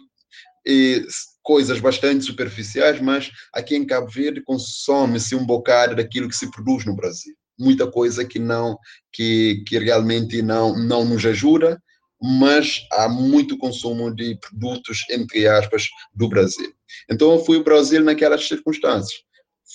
eh, 0.66 1.02
coisas 1.42 1.80
bastante 1.80 2.24
superficiais, 2.24 2.98
mas 2.98 3.30
aqui 3.52 3.76
em 3.76 3.84
Cabo 3.84 4.08
Verde 4.08 4.42
consome-se 4.42 5.34
um 5.34 5.44
bocado 5.44 5.96
daquilo 5.96 6.28
que 6.28 6.36
se 6.36 6.50
produz 6.50 6.86
no 6.86 6.96
Brasil 6.96 7.34
muita 7.58 7.90
coisa 7.90 8.24
que 8.24 8.38
não 8.38 8.78
que, 9.12 9.62
que 9.66 9.78
realmente 9.78 10.42
não 10.42 10.76
não 10.76 11.04
nos 11.04 11.24
ajuda 11.24 11.80
mas 12.20 12.86
há 12.92 13.08
muito 13.08 13.58
consumo 13.58 14.14
de 14.14 14.36
produtos 14.36 15.04
entre 15.10 15.46
aspas 15.46 15.88
do 16.14 16.28
Brasil. 16.28 16.72
Então 17.10 17.32
eu 17.32 17.44
fui 17.44 17.58
ao 17.58 17.64
Brasil 17.64 18.02
naquelas 18.02 18.46
circunstâncias. 18.48 19.26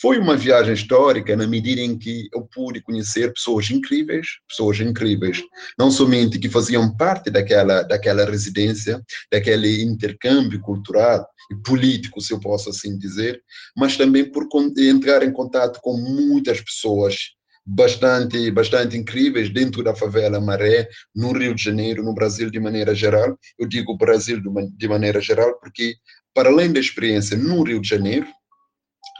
Foi 0.02 0.18
uma 0.18 0.38
viagem 0.38 0.74
histórica 0.74 1.36
na 1.36 1.46
medida 1.46 1.82
em 1.82 1.98
que 1.98 2.30
eu 2.34 2.44
pude 2.44 2.82
conhecer 2.82 3.34
pessoas 3.34 3.70
incríveis, 3.70 4.26
pessoas 4.48 4.80
incríveis, 4.80 5.44
não 5.78 5.92
somente 5.92 6.40
que 6.40 6.50
faziam 6.50 6.96
parte 6.96 7.30
daquela 7.30 7.84
daquela 7.84 8.26
residência, 8.26 9.02
daquele 9.30 9.84
intercâmbio 9.84 10.62
cultural 10.62 11.28
e 11.52 11.56
político, 11.56 12.22
se 12.22 12.34
eu 12.34 12.40
posso 12.40 12.70
assim 12.70 12.98
dizer, 12.98 13.44
mas 13.76 13.98
também 13.98 14.24
por 14.24 14.48
entrar 14.78 15.24
em 15.24 15.32
contato 15.32 15.80
com 15.82 15.98
muitas 15.98 16.62
pessoas 16.62 17.34
bastante, 17.66 18.50
bastante 18.52 18.98
incríveis 18.98 19.50
dentro 19.50 19.84
da 19.84 19.96
favela 19.96 20.42
Maré, 20.42 20.88
no 21.16 21.32
Rio 21.32 21.56
de 21.56 21.64
Janeiro, 21.64 22.04
no 22.04 22.14
Brasil 22.14 22.50
de 22.50 22.60
maneira 22.60 22.94
geral. 22.94 23.38
Eu 23.58 23.68
digo 23.68 23.98
Brasil 23.98 24.42
de 24.76 24.88
maneira 24.88 25.22
geral 25.22 25.60
porque, 25.60 25.96
para 26.34 26.50
além 26.50 26.72
da 26.72 26.80
experiência 26.80 27.38
no 27.38 27.64
Rio 27.64 27.82
de 27.82 27.88
Janeiro, 27.88 28.28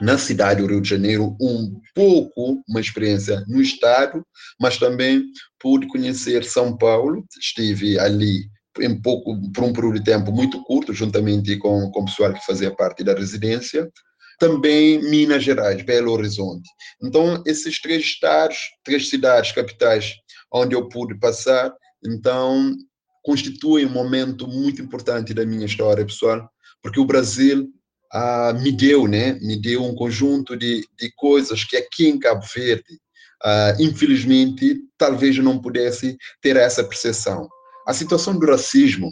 na 0.00 0.18
cidade 0.18 0.60
do 0.60 0.66
Rio 0.66 0.80
de 0.80 0.88
Janeiro, 0.88 1.36
um 1.40 1.80
pouco 1.94 2.62
uma 2.68 2.80
experiência 2.80 3.44
no 3.46 3.60
estado, 3.60 4.24
mas 4.60 4.78
também 4.78 5.22
pude 5.60 5.86
conhecer 5.86 6.44
São 6.44 6.76
Paulo, 6.76 7.24
estive 7.38 7.98
ali 7.98 8.50
em 8.80 9.00
pouco, 9.00 9.38
por 9.52 9.64
um 9.64 9.72
período 9.72 9.98
de 9.98 10.04
tempo 10.04 10.32
muito 10.32 10.62
curto, 10.64 10.94
juntamente 10.94 11.56
com, 11.58 11.90
com 11.90 12.00
o 12.00 12.04
pessoal 12.06 12.32
que 12.32 12.44
fazia 12.44 12.74
parte 12.74 13.04
da 13.04 13.14
residência, 13.14 13.88
também 14.42 15.00
Minas 15.00 15.44
Gerais, 15.44 15.80
Belo 15.84 16.10
Horizonte. 16.10 16.68
Então, 17.00 17.40
esses 17.46 17.80
três 17.80 18.02
estados, 18.02 18.58
três 18.82 19.08
cidades 19.08 19.52
capitais 19.52 20.14
onde 20.52 20.74
eu 20.74 20.88
pude 20.88 21.16
passar, 21.16 21.72
então, 22.04 22.74
constituem 23.22 23.86
um 23.86 23.90
momento 23.90 24.48
muito 24.48 24.82
importante 24.82 25.32
da 25.32 25.46
minha 25.46 25.64
história 25.64 26.04
pessoal, 26.04 26.50
porque 26.82 26.98
o 26.98 27.04
Brasil 27.04 27.68
ah, 28.12 28.52
me 28.60 28.72
deu, 28.72 29.06
né, 29.06 29.34
me 29.34 29.56
deu 29.62 29.84
um 29.84 29.94
conjunto 29.94 30.56
de, 30.56 30.84
de 30.98 31.12
coisas 31.14 31.62
que 31.62 31.76
aqui 31.76 32.08
em 32.08 32.18
Cabo 32.18 32.44
Verde, 32.52 32.98
ah, 33.44 33.76
infelizmente, 33.78 34.80
talvez 34.98 35.36
eu 35.36 35.44
não 35.44 35.62
pudesse 35.62 36.16
ter 36.40 36.56
essa 36.56 36.82
percepção. 36.82 37.48
A 37.86 37.94
situação 37.94 38.36
do 38.36 38.44
racismo 38.44 39.08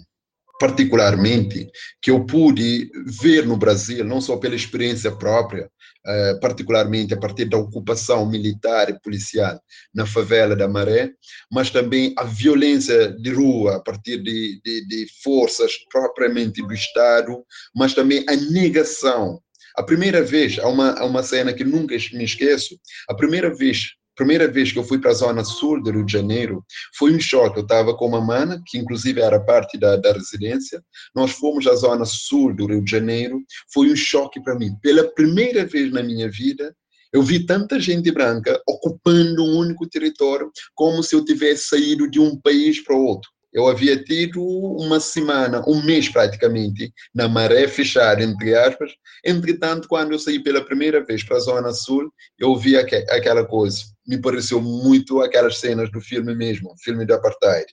particularmente, 0.61 1.71
que 2.03 2.11
eu 2.11 2.27
pude 2.27 2.91
ver 3.19 3.47
no 3.47 3.57
Brasil, 3.57 4.05
não 4.05 4.21
só 4.21 4.37
pela 4.37 4.55
experiência 4.55 5.11
própria, 5.11 5.71
eh, 6.07 6.35
particularmente 6.39 7.15
a 7.15 7.17
partir 7.17 7.47
da 7.47 7.57
ocupação 7.57 8.29
militar 8.29 8.91
e 8.91 9.01
policial 9.01 9.59
na 9.95 10.05
favela 10.05 10.55
da 10.55 10.69
Maré, 10.69 11.13
mas 11.51 11.71
também 11.71 12.13
a 12.15 12.25
violência 12.25 13.11
de 13.11 13.33
rua 13.33 13.77
a 13.77 13.81
partir 13.81 14.19
de, 14.23 14.61
de, 14.63 14.87
de 14.87 15.07
forças 15.25 15.73
propriamente 15.91 16.61
do 16.61 16.75
Estado, 16.75 17.43
mas 17.75 17.95
também 17.95 18.23
a 18.29 18.37
negação. 18.37 19.41
A 19.75 19.83
primeira 19.83 20.23
vez, 20.23 20.59
há 20.59 20.69
uma, 20.69 20.91
há 20.93 21.07
uma 21.07 21.23
cena 21.23 21.55
que 21.55 21.65
nunca 21.65 21.97
me 22.13 22.25
esqueço, 22.25 22.79
a 23.09 23.15
primeira 23.15 23.55
vez 23.55 23.95
primeira 24.15 24.49
vez 24.49 24.73
que 24.73 24.79
eu 24.79 24.85
fui 24.85 24.99
para 24.99 25.11
a 25.11 25.15
zona 25.15 25.45
sul 25.45 25.83
do 25.83 25.91
Rio 25.91 26.05
de 26.05 26.13
Janeiro, 26.13 26.65
foi 26.97 27.15
um 27.15 27.21
choque. 27.21 27.59
Eu 27.59 27.63
estava 27.63 27.97
com 27.97 28.07
uma 28.07 28.21
mana, 28.21 28.63
que 28.67 28.79
inclusive 28.79 29.21
era 29.21 29.41
parte 29.41 29.79
da, 29.79 29.97
da 29.97 30.13
residência. 30.13 30.83
Nós 31.15 31.33
fomos 31.33 31.67
à 31.67 31.75
zona 31.75 32.05
sul 32.05 32.55
do 32.55 32.67
Rio 32.67 32.85
de 32.85 32.91
Janeiro. 32.91 33.41
Foi 33.73 33.91
um 33.91 33.97
choque 33.97 34.43
para 34.43 34.55
mim. 34.55 34.75
Pela 34.83 35.05
primeira 35.15 35.65
vez 35.65 35.93
na 35.93 36.03
minha 36.03 36.31
vida, 36.31 36.75
eu 37.13 37.23
vi 37.23 37.45
tanta 37.45 37.81
gente 37.81 38.11
branca 38.13 38.61
ocupando 38.69 39.45
um 39.45 39.59
único 39.59 39.89
território, 39.89 40.51
como 40.75 41.03
se 41.03 41.15
eu 41.15 41.25
tivesse 41.25 41.69
saído 41.69 42.09
de 42.09 42.21
um 42.21 42.37
país 42.41 42.81
para 42.83 42.97
outro. 42.97 43.29
Eu 43.53 43.67
havia 43.67 44.01
tido 44.03 44.41
uma 44.41 45.01
semana, 45.01 45.63
um 45.67 45.83
mês 45.83 46.09
praticamente, 46.09 46.93
na 47.13 47.29
maré 47.29 47.67
fechada, 47.67 48.23
entre 48.23 48.55
aspas. 48.55 48.93
Entretanto, 49.25 49.89
quando 49.89 50.13
eu 50.13 50.21
saí 50.21 50.41
pela 50.41 50.65
primeira 50.65 51.05
vez 51.05 51.25
para 51.25 51.37
a 51.37 51.41
Zona 51.41 51.73
Sul, 51.73 52.13
eu 52.39 52.57
vi 52.57 52.77
aquela 52.77 53.45
coisa. 53.45 53.83
Me 54.11 54.21
pareceu 54.21 54.61
muito 54.61 55.21
aquelas 55.21 55.59
cenas 55.59 55.89
do 55.93 56.01
filme 56.01 56.35
mesmo, 56.35 56.75
filme 56.83 57.07
do 57.07 57.15
Apartheid. 57.15 57.67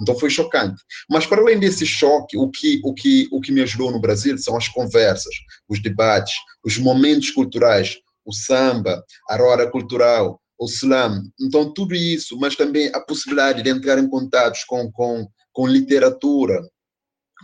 Então 0.00 0.18
foi 0.18 0.28
chocante. 0.28 0.82
Mas 1.08 1.24
para 1.24 1.40
além 1.40 1.60
desse 1.60 1.86
choque, 1.86 2.36
o 2.36 2.50
que, 2.50 2.80
o 2.82 2.92
que, 2.92 3.28
o 3.30 3.40
que 3.40 3.52
me 3.52 3.60
ajudou 3.60 3.92
no 3.92 4.00
Brasil 4.00 4.36
são 4.38 4.56
as 4.56 4.66
conversas, 4.66 5.32
os 5.68 5.80
debates, 5.80 6.34
os 6.64 6.76
momentos 6.78 7.30
culturais, 7.30 7.96
o 8.26 8.32
samba, 8.32 9.04
a 9.28 9.36
roda 9.36 9.70
cultural, 9.70 10.40
o 10.58 10.66
slam. 10.66 11.22
Então, 11.40 11.72
tudo 11.72 11.94
isso, 11.94 12.36
mas 12.38 12.56
também 12.56 12.90
a 12.92 13.00
possibilidade 13.00 13.62
de 13.62 13.70
entrar 13.70 13.98
em 13.98 14.08
contatos 14.08 14.64
com, 14.64 14.90
com, 14.90 15.28
com 15.52 15.66
literatura, 15.68 16.60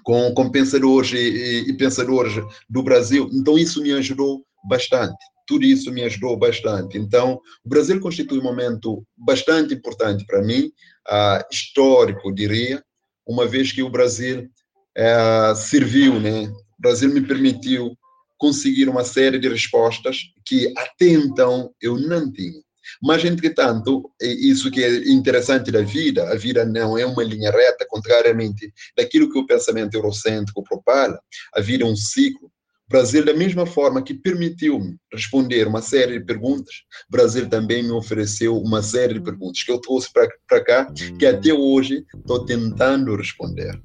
com, 0.02 0.34
com 0.34 0.50
pensadores 0.50 1.12
e, 1.12 1.70
e, 1.70 1.76
pensadores 1.76 2.34
do 2.68 2.82
Brasil. 2.82 3.28
Então, 3.32 3.56
isso 3.56 3.80
me 3.80 3.92
ajudou 3.92 4.44
bastante. 4.68 5.16
Tudo 5.50 5.64
isso 5.64 5.90
me 5.90 6.04
ajudou 6.04 6.36
bastante. 6.36 6.96
Então, 6.96 7.40
o 7.64 7.68
Brasil 7.68 7.98
constitui 7.98 8.38
um 8.38 8.44
momento 8.44 9.04
bastante 9.16 9.74
importante 9.74 10.24
para 10.24 10.40
mim, 10.40 10.70
uh, 11.08 11.44
histórico, 11.50 12.32
diria, 12.32 12.80
uma 13.26 13.48
vez 13.48 13.72
que 13.72 13.82
o 13.82 13.90
Brasil 13.90 14.48
uh, 14.96 15.56
serviu, 15.56 16.20
né? 16.20 16.44
O 16.78 16.82
Brasil 16.82 17.12
me 17.12 17.20
permitiu 17.20 17.98
conseguir 18.38 18.88
uma 18.88 19.02
série 19.02 19.40
de 19.40 19.48
respostas 19.48 20.18
que 20.46 20.72
até 20.78 21.06
então 21.06 21.74
eu 21.82 21.98
não 21.98 22.30
tinha. 22.32 22.62
Mas, 23.02 23.24
entretanto, 23.24 24.08
isso 24.20 24.70
que 24.70 24.84
é 24.84 25.10
interessante 25.10 25.72
da 25.72 25.82
vida, 25.82 26.30
a 26.30 26.36
vida 26.36 26.64
não 26.64 26.96
é 26.96 27.04
uma 27.04 27.24
linha 27.24 27.50
reta, 27.50 27.84
contrariamente 27.88 28.72
daquilo 28.96 29.32
que 29.32 29.38
o 29.38 29.46
pensamento 29.46 29.94
eurocêntrico 29.94 30.62
propala, 30.62 31.20
a 31.52 31.60
vida 31.60 31.82
é 31.82 31.86
um 31.88 31.96
ciclo. 31.96 32.52
Brasil, 32.90 33.24
da 33.24 33.32
mesma 33.32 33.64
forma 33.66 34.02
que 34.02 34.12
permitiu-me 34.12 34.98
responder 35.12 35.68
uma 35.68 35.80
série 35.80 36.18
de 36.18 36.24
perguntas, 36.24 36.74
Brasil 37.08 37.48
também 37.48 37.84
me 37.84 37.92
ofereceu 37.92 38.58
uma 38.58 38.82
série 38.82 39.14
de 39.14 39.20
hum. 39.20 39.24
perguntas 39.24 39.62
que 39.62 39.70
eu 39.70 39.80
trouxe 39.80 40.12
para 40.12 40.64
cá, 40.64 40.92
que 41.16 41.24
até 41.24 41.54
hoje 41.54 42.04
estou 42.12 42.44
tentando 42.44 43.14
responder. 43.14 43.80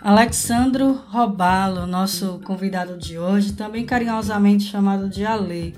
Alexandro 0.00 0.92
Robalo, 1.08 1.84
nosso 1.84 2.40
convidado 2.44 2.96
de 2.96 3.18
hoje, 3.18 3.54
também 3.54 3.84
carinhosamente 3.84 4.62
chamado 4.62 5.08
de 5.08 5.24
Ale. 5.24 5.74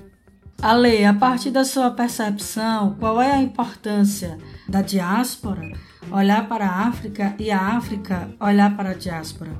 Ale, 0.61 1.03
a 1.03 1.15
partir 1.15 1.49
da 1.49 1.65
sua 1.65 1.89
percepção, 1.89 2.95
qual 2.99 3.19
é 3.19 3.31
a 3.31 3.41
importância 3.41 4.37
da 4.67 4.81
diáspora 4.81 5.71
olhar 6.11 6.47
para 6.47 6.65
a 6.65 6.87
África 6.87 7.35
e 7.39 7.51
a 7.51 7.59
África 7.59 8.29
olhar 8.39 8.75
para 8.75 8.91
a 8.91 8.93
diáspora? 8.93 9.51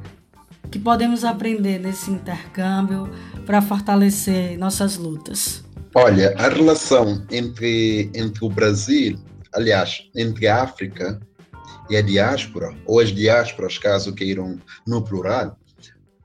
que 0.71 0.79
podemos 0.79 1.25
aprender 1.25 1.79
nesse 1.79 2.09
intercâmbio 2.09 3.09
para 3.45 3.61
fortalecer 3.61 4.57
nossas 4.57 4.95
lutas? 4.95 5.63
Olha, 5.93 6.33
a 6.37 6.47
relação 6.47 7.25
entre, 7.29 8.09
entre 8.15 8.45
o 8.45 8.49
Brasil, 8.49 9.19
aliás, 9.53 10.09
entre 10.15 10.47
a 10.47 10.63
África 10.63 11.19
e 11.89 11.97
a 11.97 12.01
diáspora, 12.01 12.73
ou 12.85 13.01
as 13.01 13.09
diásporas, 13.09 13.77
caso 13.77 14.15
queiram 14.15 14.57
no 14.87 15.03
plural, 15.03 15.57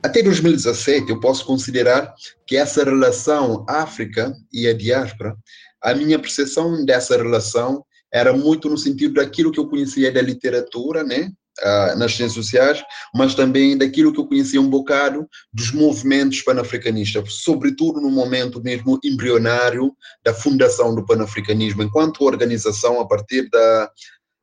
até 0.00 0.22
2017 0.22 1.10
eu 1.10 1.18
posso 1.18 1.44
considerar 1.44 2.14
que 2.46 2.56
essa 2.56 2.84
relação 2.84 3.66
África 3.68 4.32
e 4.52 4.68
a 4.68 4.72
diáspora, 4.72 5.36
a 5.82 5.92
minha 5.94 6.20
percepção 6.20 6.84
dessa 6.84 7.16
relação 7.16 7.84
era 8.16 8.32
muito 8.32 8.68
no 8.70 8.78
sentido 8.78 9.14
daquilo 9.14 9.52
que 9.52 9.60
eu 9.60 9.68
conhecia 9.68 10.10
da 10.10 10.22
literatura, 10.22 11.04
né? 11.04 11.30
uh, 11.62 11.98
nas 11.98 12.14
ciências 12.14 12.32
sociais, 12.32 12.82
mas 13.14 13.34
também 13.34 13.76
daquilo 13.76 14.12
que 14.12 14.20
eu 14.20 14.26
conhecia 14.26 14.60
um 14.60 14.68
bocado 14.68 15.28
dos 15.52 15.72
movimentos 15.72 16.42
panafricanistas, 16.42 17.34
sobretudo 17.34 18.00
no 18.00 18.10
momento 18.10 18.62
mesmo 18.62 18.98
embrionário 19.04 19.92
da 20.24 20.34
fundação 20.34 20.94
do 20.94 21.04
panafricanismo, 21.04 21.82
enquanto 21.82 22.24
organização 22.24 23.00
a 23.00 23.06
partir 23.06 23.48
da 23.50 23.90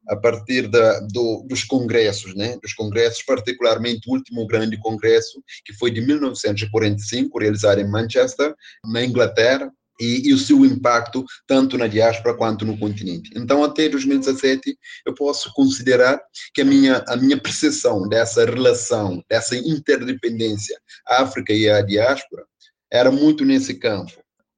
a 0.09 0.17
partir 0.17 0.67
da, 0.67 0.99
do, 1.13 1.45
dos 1.47 1.63
congressos, 1.63 2.35
né? 2.35 2.57
dos 2.61 2.73
congressos, 2.73 3.23
particularmente 3.23 4.01
o 4.09 4.11
último 4.11 4.45
grande 4.45 4.77
congresso, 4.77 5.41
que 5.63 5.71
foi 5.71 5.91
de 5.91 6.01
1945, 6.01 7.39
realizado 7.39 7.79
em 7.79 7.89
Manchester, 7.89 8.53
na 8.83 9.01
Inglaterra, 9.01 9.71
e, 9.99 10.29
e, 10.29 10.33
o 10.33 10.37
seu 10.37 10.65
impacto 10.65 11.23
tanto 11.47 11.77
na 11.77 11.87
diáspora 11.87 12.35
quanto 12.35 12.65
no 12.65 12.77
continente. 12.77 13.29
Então, 13.35 13.63
até 13.63 13.87
2017, 13.87 14.77
eu 15.05 15.13
posso 15.13 15.51
considerar 15.53 16.19
que 16.53 16.61
a 16.61 16.65
minha, 16.65 17.03
a 17.07 17.15
minha 17.15 17.39
percepção 17.39 18.07
dessa 18.07 18.45
relação, 18.45 19.23
dessa 19.29 19.55
interdependência 19.55 20.79
África 21.07 21.53
e 21.53 21.69
a 21.69 21.81
diáspora 21.81 22.43
era 22.91 23.11
muito 23.11 23.45
nesse 23.45 23.75
campo. 23.75 24.11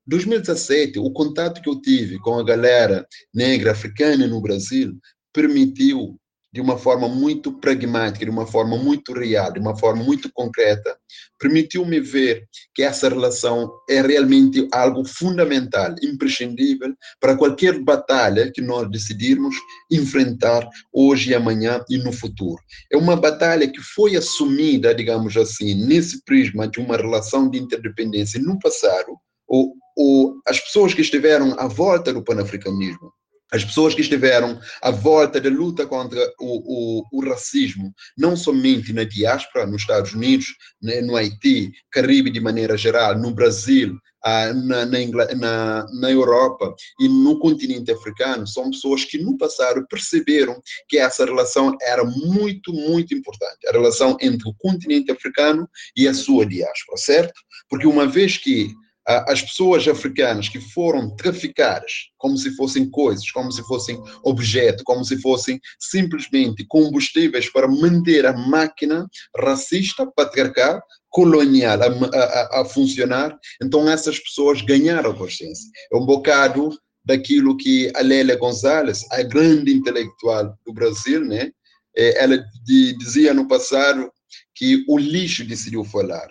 2017, 0.08 1.00
o 1.00 1.12
contato 1.12 1.62
que 1.62 1.70
eu 1.70 1.82
tive 1.82 2.20
com 2.20 2.38
a 2.38 2.44
galera 2.44 3.08
negra 3.34 3.72
africana 3.72 4.28
no 4.28 4.42
Brasil 4.42 4.98
permitiu 5.34 6.18
de 6.56 6.62
uma 6.62 6.78
forma 6.78 7.10
muito 7.10 7.52
pragmática, 7.52 8.24
de 8.24 8.32
uma 8.32 8.48
forma 8.48 8.78
muito 8.78 9.12
real, 9.12 9.52
de 9.52 9.60
uma 9.60 9.78
forma 9.78 10.02
muito 10.02 10.32
concreta, 10.32 10.98
permitiu-me 11.38 12.00
ver 12.00 12.48
que 12.74 12.82
essa 12.82 13.10
relação 13.10 13.70
é 13.90 14.02
realmente 14.02 14.66
algo 14.72 15.04
fundamental, 15.04 15.94
imprescindível 16.02 16.96
para 17.20 17.36
qualquer 17.36 17.78
batalha 17.84 18.50
que 18.54 18.62
nós 18.62 18.90
decidirmos 18.90 19.54
enfrentar 19.92 20.66
hoje 20.94 21.32
e 21.32 21.36
amanhã 21.36 21.84
e 21.90 21.98
no 21.98 22.14
futuro. 22.14 22.62
É 22.90 22.96
uma 22.96 23.18
batalha 23.18 23.70
que 23.70 23.82
foi 23.82 24.16
assumida, 24.16 24.96
digamos 24.96 25.36
assim, 25.36 25.86
nesse 25.86 26.24
prisma 26.24 26.70
de 26.70 26.80
uma 26.80 26.96
relação 26.96 27.50
de 27.50 27.60
interdependência 27.60 28.40
no 28.40 28.58
passado, 28.60 29.18
ou, 29.46 29.74
ou 29.98 30.36
as 30.48 30.58
pessoas 30.62 30.94
que 30.94 31.02
estiveram 31.02 31.54
à 31.60 31.68
volta 31.68 32.14
do 32.14 32.24
panafricanismo 32.24 33.12
as 33.56 33.64
pessoas 33.64 33.96
que 33.96 34.02
estiveram 34.02 34.60
à 34.82 34.92
volta 34.92 35.40
da 35.40 35.50
luta 35.50 35.86
contra 35.86 36.20
o, 36.40 37.00
o, 37.00 37.04
o, 37.12 37.30
racismo, 37.30 37.94
não 38.18 38.36
somente 38.36 38.92
na 38.92 39.04
diáspora, 39.04 39.66
nos 39.66 39.82
Estados 39.82 40.14
Unidos, 40.14 40.48
né, 40.82 41.02
no 41.02 41.16
Haiti, 41.16 41.72
Caribe 41.90 42.30
de 42.30 42.42
maneira 42.42 42.78
geral, 42.78 43.18
no 43.18 43.32
Brasil, 43.32 43.98
ah, 44.24 44.52
na, 44.54 44.86
na, 44.86 44.98
na, 45.36 45.86
na, 46.00 46.12
Europa 46.12 46.74
e 47.00 47.08
no 47.08 47.38
continente 47.40 47.92
africano, 47.92 48.46
são 48.48 48.72
pessoas 48.72 49.06
que 49.06 49.20
no 49.20 49.38
passado 49.38 49.86
perceberam 49.88 50.60
que 50.90 50.98
essa 50.98 51.24
relação 51.24 51.78
era 51.82 52.04
muito, 52.04 52.74
muito 52.74 53.14
importante. 53.14 53.68
A 53.68 53.72
relação 53.72 54.18
entre 54.20 54.50
o 54.50 54.56
continente 54.56 55.12
africano 55.12 55.70
e 55.96 56.08
a 56.08 56.14
sua 56.14 56.46
diáspora, 56.46 56.98
certo? 56.98 57.40
Porque 57.70 57.86
uma 57.86 58.08
vez 58.08 58.38
que 58.38 58.74
as 59.08 59.42
pessoas 59.42 59.88
africanas 59.88 60.50
que 60.50 60.60
foram 60.60 61.16
traficadas 61.16 62.10
como 62.18 62.38
se 62.38 62.56
fossem 62.56 62.90
coisas, 62.90 63.30
como 63.32 63.52
se 63.52 63.62
fossem 63.64 64.02
objetos, 64.24 64.84
como 64.84 65.06
se 65.06 65.22
fossem 65.22 65.60
simplesmente 65.80 66.66
combustíveis 66.68 67.52
para 67.52 67.68
manter 67.68 68.26
a 68.26 68.34
máquina 68.34 69.08
racista, 69.38 70.08
patriarcal, 70.16 70.82
colonial 71.10 71.80
a, 71.82 72.18
a, 72.18 72.62
a 72.62 72.66
funcionar, 72.66 73.38
então 73.62 73.88
essas 73.90 74.20
pessoas 74.20 74.62
ganharam 74.62 75.14
consciência. 75.14 75.70
É 75.94 75.96
um 75.96 76.06
bocado 76.06 76.78
daquilo 77.06 77.56
que 77.56 77.92
a 77.96 78.02
Lélia 78.02 78.36
Gonzalez, 78.36 79.06
a 79.12 79.22
grande 79.22 79.72
intelectual 79.72 80.58
do 80.66 80.74
Brasil, 80.74 81.24
né, 81.24 81.52
é, 81.96 82.24
ela 82.24 82.44
dizia 82.66 83.34
no 83.34 83.48
passado 83.48 84.12
que 84.56 84.84
o 84.90 84.98
lixo 84.98 85.46
decidiu 85.46 85.86
falar 85.86 86.28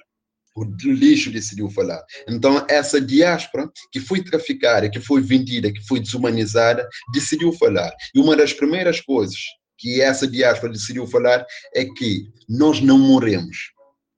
o 0.54 0.64
lixo 0.84 1.30
decidiu 1.30 1.68
falar. 1.68 2.02
Então, 2.28 2.64
essa 2.68 3.00
diáspora 3.00 3.68
que 3.90 3.98
foi 4.00 4.22
traficada, 4.22 4.88
que 4.88 5.00
foi 5.00 5.20
vendida, 5.20 5.72
que 5.72 5.84
foi 5.86 5.98
desumanizada, 5.98 6.88
decidiu 7.12 7.52
falar. 7.52 7.92
E 8.14 8.20
uma 8.20 8.36
das 8.36 8.52
primeiras 8.52 9.00
coisas 9.00 9.38
que 9.76 10.00
essa 10.00 10.26
diáspora 10.26 10.72
decidiu 10.72 11.06
falar 11.06 11.44
é 11.74 11.84
que 11.84 12.28
nós 12.48 12.80
não 12.80 12.98
morremos. 12.98 13.72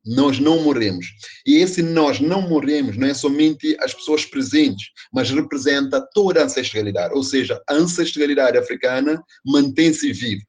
Nós 0.04 0.38
não 0.38 0.62
morremos. 0.62 1.06
E 1.44 1.56
esse 1.56 1.82
nós 1.82 2.20
não 2.20 2.42
morremos 2.42 2.96
não 2.96 3.08
é 3.08 3.14
somente 3.14 3.76
as 3.80 3.92
pessoas 3.92 4.24
presentes, 4.24 4.86
mas 5.12 5.30
representa 5.30 6.06
toda 6.14 6.40
a 6.40 6.44
ancestralidade. 6.44 7.14
Ou 7.14 7.24
seja, 7.24 7.60
a 7.68 7.74
ancestralidade 7.74 8.56
africana 8.56 9.20
mantém-se 9.44 10.12
viva 10.12 10.42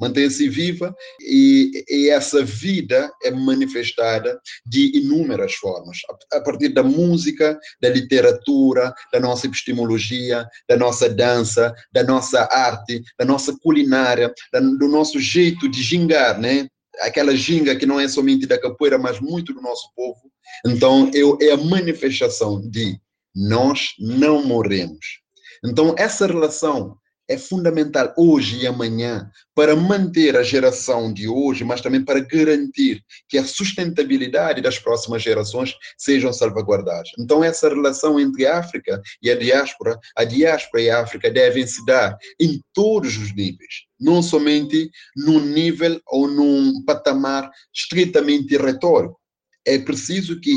mantém-se 0.00 0.48
viva 0.48 0.94
e, 1.20 1.84
e, 1.88 2.10
essa 2.10 2.42
vida 2.42 3.12
é 3.22 3.30
manifestada 3.30 4.40
de 4.66 4.98
inúmeras 4.98 5.54
formas, 5.54 5.98
a, 6.32 6.38
a, 6.38 6.40
partir 6.40 6.70
da 6.70 6.82
música, 6.82 7.58
da 7.80 7.88
literatura, 7.88 8.92
da 9.12 9.20
nossa 9.20 9.46
epistemologia, 9.46 10.46
da 10.68 10.76
nossa 10.76 11.08
dança, 11.08 11.74
da 11.92 12.02
nossa 12.02 12.48
arte, 12.50 13.02
da 13.18 13.24
nossa 13.24 13.56
culinária, 13.60 14.32
da, 14.52 14.60
do 14.60 14.88
nosso 14.88 15.20
jeito 15.20 15.68
de 15.68 15.82
gingar, 15.82 16.38
né? 16.38 16.68
Aquela 17.02 17.34
ginga 17.36 17.76
que 17.76 17.86
não 17.86 18.00
é 18.00 18.08
somente 18.08 18.46
da 18.46 18.60
capoeira, 18.60 18.98
mas 18.98 19.20
muito 19.20 19.52
do 19.54 19.60
nosso 19.60 19.92
povo. 19.94 20.30
Então, 20.66 21.10
eu, 21.14 21.38
é 21.40 21.52
a 21.52 21.56
manifestação 21.56 22.60
de 22.68 22.98
nós 23.34 23.94
não 23.98 24.44
morremos. 24.44 25.20
Então, 25.64 25.94
essa 25.96 26.26
relação 26.26 26.96
é 27.30 27.38
fundamental 27.38 28.12
hoje 28.16 28.58
e 28.58 28.66
amanhã 28.66 29.30
para 29.54 29.76
manter 29.76 30.36
a 30.36 30.42
geração 30.42 31.12
de 31.12 31.28
hoje, 31.28 31.62
mas 31.62 31.80
também 31.80 32.04
para 32.04 32.18
garantir 32.18 33.04
que 33.28 33.38
a 33.38 33.44
sustentabilidade 33.44 34.60
das 34.60 34.80
próximas 34.80 35.22
gerações 35.22 35.76
sejam 35.96 36.32
salvaguardadas. 36.32 37.10
Então, 37.16 37.44
essa 37.44 37.68
relação 37.68 38.18
entre 38.18 38.46
a 38.46 38.58
África 38.58 39.00
e 39.22 39.30
a 39.30 39.36
diáspora, 39.36 39.96
a 40.16 40.24
diáspora 40.24 40.82
e 40.82 40.90
a 40.90 41.02
África 41.02 41.30
devem 41.30 41.64
se 41.64 41.84
dar 41.86 42.18
em 42.40 42.60
todos 42.74 43.16
os 43.16 43.32
níveis, 43.32 43.84
não 43.98 44.20
somente 44.22 44.90
num 45.16 45.38
nível 45.38 46.00
ou 46.08 46.26
num 46.26 46.82
patamar 46.84 47.48
estritamente 47.72 48.56
retórico. 48.56 49.20
É 49.64 49.78
preciso 49.78 50.40
que 50.40 50.52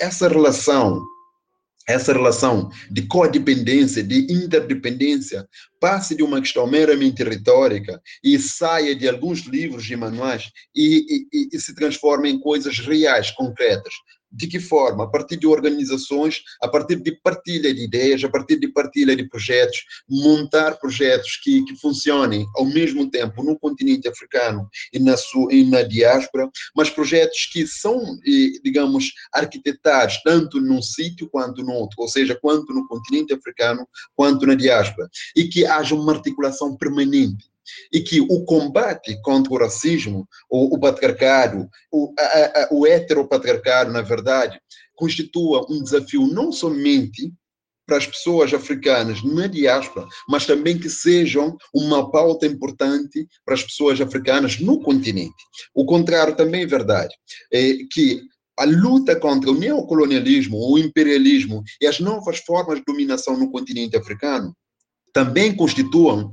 essa 0.00 0.26
relação 0.28 1.00
essa 1.86 2.12
relação 2.12 2.68
de 2.90 3.02
codependência, 3.06 4.02
de 4.02 4.26
interdependência, 4.32 5.48
passe 5.80 6.14
de 6.16 6.22
uma 6.22 6.40
questão 6.40 6.66
meramente 6.66 7.22
retórica 7.22 8.00
e 8.24 8.38
saia 8.38 8.94
de 8.94 9.08
alguns 9.08 9.40
livros 9.40 9.88
e 9.88 9.94
manuais 9.94 10.50
e, 10.74 11.26
e, 11.32 11.48
e 11.52 11.60
se 11.60 11.74
transforme 11.74 12.28
em 12.28 12.40
coisas 12.40 12.78
reais, 12.80 13.30
concretas. 13.30 13.94
De 14.30 14.46
que 14.46 14.58
forma? 14.58 15.04
A 15.04 15.06
partir 15.06 15.36
de 15.36 15.46
organizações, 15.46 16.42
a 16.60 16.68
partir 16.68 16.96
de 16.96 17.12
partilha 17.12 17.72
de 17.72 17.84
ideias, 17.84 18.22
a 18.24 18.28
partir 18.28 18.58
de 18.58 18.68
partilha 18.68 19.14
de 19.14 19.28
projetos, 19.28 19.84
montar 20.08 20.78
projetos 20.78 21.38
que, 21.42 21.64
que 21.64 21.76
funcionem 21.76 22.46
ao 22.56 22.64
mesmo 22.64 23.08
tempo 23.10 23.42
no 23.42 23.58
continente 23.58 24.08
africano 24.08 24.68
e 24.92 24.98
na, 24.98 25.16
sua, 25.16 25.52
e 25.54 25.64
na 25.64 25.82
diáspora, 25.82 26.50
mas 26.74 26.90
projetos 26.90 27.48
que 27.52 27.66
são, 27.66 28.18
digamos, 28.62 29.12
arquitetados 29.32 30.20
tanto 30.22 30.60
num 30.60 30.82
sítio 30.82 31.28
quanto 31.28 31.62
no 31.62 31.72
outro, 31.72 31.96
ou 32.02 32.08
seja, 32.08 32.34
quanto 32.34 32.72
no 32.72 32.86
continente 32.88 33.32
africano 33.32 33.86
quanto 34.14 34.46
na 34.46 34.54
diáspora, 34.54 35.08
e 35.34 35.44
que 35.44 35.64
haja 35.64 35.94
uma 35.94 36.12
articulação 36.12 36.76
permanente 36.76 37.46
e 37.92 38.00
que 38.00 38.20
o 38.20 38.44
combate 38.44 39.20
contra 39.22 39.52
o 39.52 39.58
racismo, 39.58 40.26
o, 40.50 40.74
o 40.76 40.80
patriarcado, 40.80 41.68
o, 41.92 42.12
a, 42.18 42.22
a, 42.22 42.68
o 42.70 42.86
heteropatriarcado, 42.86 43.92
na 43.92 44.02
verdade, 44.02 44.60
constitua 44.94 45.66
um 45.70 45.82
desafio 45.82 46.26
não 46.26 46.50
somente 46.50 47.32
para 47.86 47.98
as 47.98 48.06
pessoas 48.06 48.52
africanas 48.52 49.22
na 49.22 49.46
diáspora, 49.46 50.06
mas 50.28 50.44
também 50.44 50.76
que 50.76 50.90
sejam 50.90 51.56
uma 51.72 52.10
pauta 52.10 52.44
importante 52.44 53.26
para 53.44 53.54
as 53.54 53.62
pessoas 53.62 54.00
africanas 54.00 54.58
no 54.58 54.80
continente. 54.80 55.36
O 55.72 55.84
contrário 55.84 56.34
também 56.34 56.62
é 56.62 56.66
verdade, 56.66 57.14
é 57.52 57.74
que 57.92 58.22
a 58.58 58.64
luta 58.64 59.14
contra 59.14 59.50
o 59.50 59.54
neocolonialismo, 59.54 60.56
o 60.58 60.78
imperialismo 60.78 61.62
e 61.80 61.86
as 61.86 62.00
novas 62.00 62.38
formas 62.38 62.78
de 62.78 62.84
dominação 62.84 63.36
no 63.36 63.50
continente 63.50 63.96
africano 63.96 64.56
também 65.16 65.56
constituam 65.56 66.28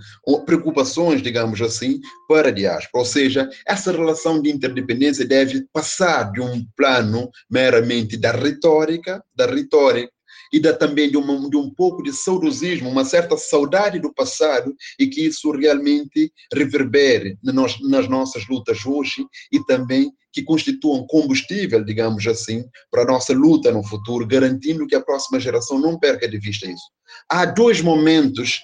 preocupações, 0.46 1.22
digamos 1.22 1.62
assim, 1.62 2.02
para 2.28 2.50
a 2.50 2.52
diáspora. 2.52 3.02
Ou 3.02 3.06
seja, 3.06 3.50
essa 3.66 3.94
relação 3.94 4.42
de 4.42 4.52
interdependência 4.52 5.26
deve 5.26 5.66
passar 5.72 6.30
de 6.34 6.42
um 6.42 6.66
plano 6.76 7.30
meramente 7.50 8.18
da 8.18 8.32
retórica, 8.34 9.24
da 9.34 9.46
retórica, 9.46 10.12
e 10.52 10.60
da, 10.60 10.74
também 10.74 11.10
de, 11.10 11.16
uma, 11.16 11.50
de 11.50 11.56
um 11.56 11.74
pouco 11.74 12.04
de 12.04 12.12
saudosismo, 12.12 12.90
uma 12.90 13.06
certa 13.06 13.38
saudade 13.38 14.00
do 14.00 14.14
passado 14.14 14.76
e 15.00 15.08
que 15.08 15.26
isso 15.26 15.50
realmente 15.52 16.32
reverbere 16.54 17.38
nas, 17.42 17.80
nas 17.80 18.10
nossas 18.10 18.48
lutas 18.48 18.86
hoje 18.86 19.26
e 19.52 19.64
também 19.66 20.12
que 20.34 20.44
constituam 20.44 21.08
combustível, 21.08 21.84
digamos 21.84 22.28
assim, 22.28 22.66
para 22.92 23.04
a 23.04 23.06
nossa 23.06 23.34
luta 23.34 23.72
no 23.72 23.84
futuro, 23.84 24.28
garantindo 24.28 24.86
que 24.86 24.96
a 24.96 25.02
próxima 25.02 25.40
geração 25.40 25.80
não 25.80 25.98
perca 25.98 26.28
de 26.28 26.38
vista 26.38 26.68
isso. 26.68 26.92
Há 27.30 27.46
dois 27.46 27.82
momentos 27.82 28.62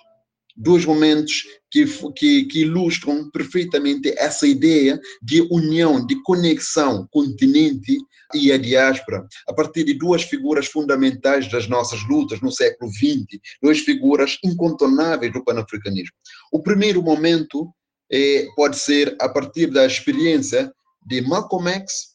dois 0.59 0.85
momentos 0.85 1.45
que, 1.71 1.85
que, 2.15 2.43
que, 2.45 2.61
ilustram 2.61 3.31
perfeitamente 3.31 4.13
essa 4.17 4.45
ideia 4.45 4.99
de 5.21 5.41
união, 5.49 6.05
de 6.05 6.21
conexão 6.23 7.07
continente 7.11 7.97
e 8.35 8.51
a 8.51 8.57
diáspora, 8.57 9.25
a 9.47 9.53
partir 9.53 9.85
de 9.85 9.93
duas 9.93 10.23
figuras 10.23 10.67
fundamentais 10.67 11.49
das 11.49 11.67
nossas 11.67 12.05
lutas 12.07 12.41
no 12.41 12.51
século 12.51 12.91
XX, 12.91 13.39
duas 13.61 13.79
figuras 13.79 14.37
incontornáveis 14.43 15.31
do 15.31 15.43
panafricanismo. 15.43 16.15
O 16.51 16.61
primeiro 16.61 17.01
momento 17.01 17.73
é, 18.11 18.45
pode 18.55 18.77
ser 18.77 19.15
a 19.21 19.29
partir 19.29 19.67
da 19.67 19.85
experiência 19.85 20.71
de 21.07 21.21
Malcolm 21.21 21.69
X, 21.69 22.09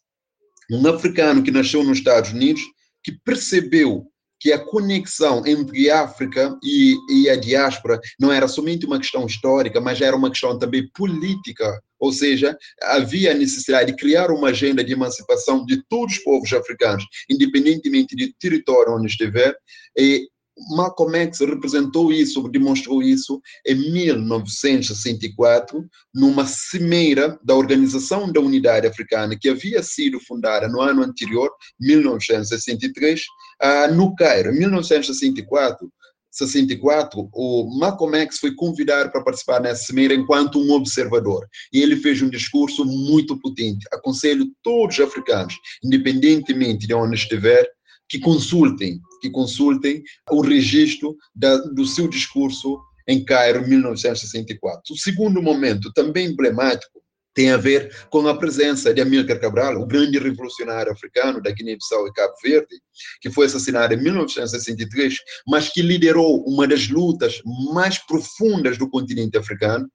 um 0.71 0.87
africano 0.87 1.43
que 1.43 1.51
nasceu 1.51 1.83
nos 1.83 1.99
Estados 1.99 2.31
Unidos, 2.31 2.63
que 3.03 3.13
percebeu 3.25 4.07
que 4.41 4.53
a 4.53 4.59
conexão 4.59 5.47
entre 5.47 5.91
a 5.91 6.03
África 6.03 6.57
e, 6.63 6.95
e, 7.11 7.31
a 7.31 7.37
diáspora 7.37 7.99
não 8.21 8.33
era 8.33 8.47
somente 8.47 8.85
uma 8.85 8.99
questão 8.99 9.27
histórica, 9.27 9.81
mas 9.81 10.01
era 10.01 10.17
uma 10.17 10.31
questão 10.31 10.59
também 10.59 10.89
política. 10.95 11.81
Ou 11.99 12.13
seja, 12.13 12.57
havia 12.83 13.31
a 13.31 13.35
necessidade 13.35 13.93
de 13.93 13.97
criar 13.97 14.31
uma 14.31 14.49
agenda 14.49 14.85
de 14.85 14.93
emancipação 14.93 15.65
de 15.65 15.83
todos 15.89 16.17
os 16.17 16.23
povos 16.23 16.53
africanos, 16.53 17.05
independentemente 17.31 18.15
do 18.15 18.33
território 18.39 18.95
onde 18.95 19.07
estiver, 19.07 19.57
e 19.97 20.29
Malcolm 20.71 21.17
X 21.17 21.41
representou 21.41 22.13
isso, 22.13 22.49
demonstrou 22.49 23.03
isso 23.03 23.41
em 23.67 23.75
1964, 23.91 25.85
numa 26.15 26.47
cimeira 26.47 27.39
da 27.43 27.55
Organização 27.55 28.31
da 28.31 28.41
Unidade 28.41 28.87
Africana, 28.87 29.37
que 29.39 29.49
havia 29.49 29.83
sido 29.83 30.21
fundada 30.21 30.69
no 30.69 30.81
ano 30.81 31.03
anterior, 31.03 31.51
1963, 31.81 33.23
ah, 33.61 33.89
no 33.89 34.15
Cairo. 34.15 34.53
Em 34.53 34.59
1964, 34.61 35.91
64, 36.35 37.29
o 37.33 37.79
Malcolm 37.79 38.17
X 38.19 38.39
foi 38.39 38.55
convidado 38.55 39.11
para 39.11 39.23
participar 39.23 39.61
nessa 39.61 39.85
cimeira 39.85 40.15
enquanto 40.15 40.59
um 40.59 40.73
observador. 40.73 41.47
E 41.73 41.81
ele 41.81 41.97
fez 41.97 42.21
um 42.23 42.29
discurso 42.29 42.85
muito 42.85 43.39
potente. 43.39 43.87
Aconselho 43.93 44.47
todos 44.63 44.99
os 44.99 45.05
africanos, 45.05 45.55
independentemente 45.83 46.87
de 46.87 46.95
onde 46.95 47.15
estiver, 47.15 47.69
que 48.15 48.21
consultem, 48.21 49.01
que 49.21 49.29
consultem 49.29 50.01
o 50.31 50.41
registro 50.41 51.17
da, 51.35 51.57
do 51.57 51.85
seu 51.85 52.07
discurso 52.07 52.79
em 53.09 53.25
Cairo, 53.25 53.67
1964. 53.67 54.95
O 54.95 54.97
segundo 54.97 55.43
momento, 55.43 55.93
também 55.93 56.29
emblemático, 56.29 57.03
tem 57.35 57.51
a 57.51 57.57
ver 57.57 57.93
com 58.11 58.29
a 58.29 58.39
presença 58.39 58.95
de 58.95 59.01
Amílcar 59.01 59.41
Cabral, 59.41 59.81
o 59.81 59.87
grande 59.87 60.17
revolucionário 60.21 60.93
africano 60.93 61.43
da 61.43 61.51
Guiné-Bissau 61.51 62.07
e 62.07 62.13
Cabo 62.13 62.35
Verde, 62.41 62.81
que 63.21 63.33
foi 63.33 63.47
assassinado 63.47 63.93
em 63.93 64.01
1963, 64.01 65.17
mas 65.45 65.69
que 65.69 65.83
liderou 65.83 66.45
uma 66.47 66.69
das 66.69 66.89
lutas 66.89 67.43
mais 67.73 67.99
profundas 67.99 68.79
do 68.79 68.89
continente 68.89 69.37
africano, 69.37 69.89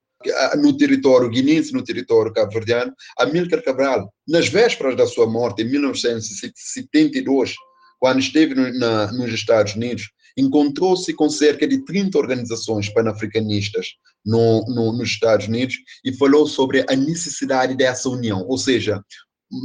no 0.58 0.76
território 0.76 1.30
guinense, 1.30 1.72
no 1.72 1.82
território 1.82 2.34
cabo-verdiano. 2.34 2.94
Amílcar 3.18 3.64
Cabral, 3.64 4.14
nas 4.28 4.50
vésperas 4.50 4.98
da 4.98 5.08
sua 5.08 5.26
morte, 5.26 5.62
em 5.62 5.70
1972, 5.70 7.56
quando 8.00 8.20
esteve 8.20 8.56
no, 8.56 8.72
na, 8.78 9.12
nos 9.12 9.34
Estados 9.34 9.76
Unidos, 9.76 10.10
encontrou-se 10.38 11.14
com 11.14 11.30
cerca 11.30 11.68
de 11.68 11.84
30 11.84 12.18
organizações 12.18 12.90
panafricanistas 12.90 13.88
no, 14.26 14.64
no, 14.68 14.94
nos 14.94 15.10
Estados 15.10 15.48
Unidos 15.48 15.76
e 16.04 16.14
falou 16.14 16.48
sobre 16.48 16.86
a 16.90 16.96
necessidade 16.96 17.76
dessa 17.76 18.10
união. 18.10 18.46
Ou 18.48 18.58
seja, 18.58 19.04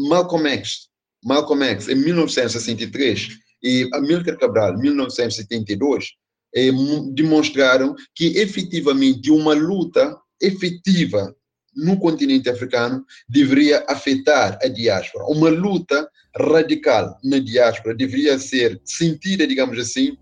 Malcolm 0.08 0.48
X, 0.48 0.88
Malcolm 1.24 1.64
X 1.64 1.88
em 1.88 1.94
1963 1.94 3.28
e 3.62 3.88
Amílcar 3.94 4.36
Cabral, 4.38 4.74
em 4.74 4.80
1972, 4.80 6.12
eh, 6.54 6.70
demonstraram 7.14 7.94
que 8.14 8.38
efetivamente 8.38 9.30
uma 9.30 9.54
luta 9.54 10.16
efetiva 10.40 11.34
no 11.76 11.98
continente 11.98 12.48
africano 12.48 13.04
deveria 13.28 13.84
afetar 13.88 14.58
a 14.62 14.68
diáspora. 14.68 15.24
Uma 15.26 15.48
luta 15.48 16.08
radical 16.36 17.18
na 17.22 17.38
diáspora 17.38 17.94
deveria 17.94 18.38
ser 18.38 18.80
sentida, 18.84 19.46
digamos 19.46 19.78
assim, 19.78 20.16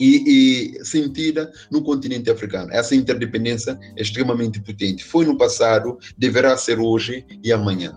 e, 0.00 0.74
e, 0.76 0.84
sentida 0.84 1.52
no 1.70 1.82
continente 1.82 2.30
africano. 2.30 2.72
Essa 2.72 2.96
interdependência 2.96 3.78
é 3.96 4.02
extremamente 4.02 4.60
potente. 4.60 5.04
Foi 5.04 5.24
no 5.24 5.36
passado, 5.36 5.98
deverá 6.18 6.56
ser 6.56 6.80
hoje 6.80 7.24
e 7.42 7.52
amanhã. 7.52 7.96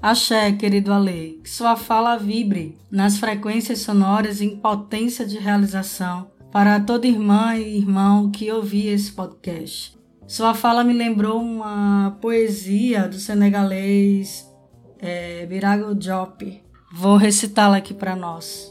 Axé, 0.00 0.52
querido 0.52 0.92
Ale, 0.92 1.40
que 1.42 1.50
sua 1.50 1.74
fala 1.74 2.16
vibre 2.16 2.78
nas 2.88 3.18
frequências 3.18 3.80
sonoras 3.80 4.40
em 4.40 4.56
potência 4.56 5.26
de 5.26 5.38
realização 5.38 6.30
para 6.52 6.78
toda 6.78 7.06
irmã 7.06 7.56
e 7.56 7.78
irmão 7.78 8.30
que 8.30 8.50
ouvir 8.52 8.88
esse 8.88 9.10
podcast. 9.10 9.97
Sua 10.28 10.52
fala 10.52 10.84
me 10.84 10.92
lembrou 10.92 11.40
uma 11.40 12.18
poesia 12.20 13.08
do 13.08 13.18
senegalês 13.18 14.46
é, 14.98 15.46
Birago 15.46 15.94
Diop. 15.94 16.62
Vou 16.92 17.16
recitá-la 17.16 17.78
aqui 17.78 17.94
para 17.94 18.14
nós. 18.14 18.70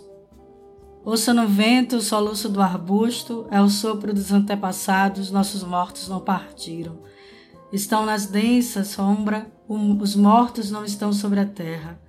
Ouça 1.04 1.34
no 1.34 1.48
vento 1.48 1.96
o 1.96 2.02
soluço 2.02 2.48
do 2.48 2.62
arbusto, 2.62 3.48
é 3.50 3.60
o 3.60 3.70
sopro 3.70 4.14
dos 4.14 4.32
antepassados, 4.32 5.32
nossos 5.32 5.64
mortos 5.64 6.08
não 6.08 6.20
partiram. 6.20 7.00
Estão 7.74 8.06
nas 8.06 8.28
densas 8.28 8.90
sombra, 8.90 9.52
os 9.68 10.16
mortos 10.16 10.70
não 10.70 10.86
estão 10.86 11.12
sobre 11.12 11.40
a 11.40 11.46
terra. 11.46 12.00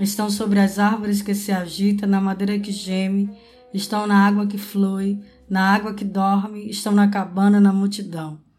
Estão 0.00 0.28
sobre 0.28 0.58
as 0.58 0.80
árvores 0.80 1.22
que 1.22 1.32
se 1.32 1.52
agitam, 1.52 2.08
na 2.08 2.20
madeira 2.20 2.58
que 2.58 2.72
geme, 2.72 3.30
estão 3.72 4.04
na 4.08 4.26
água 4.26 4.48
que 4.48 4.58
flui, 4.58 5.20
na 5.48 5.72
água 5.72 5.94
que 5.94 6.04
dorme, 6.04 6.68
estão 6.68 6.92
na 6.92 7.06
cabana, 7.06 7.60
na 7.60 7.72
multidão. 7.72 8.49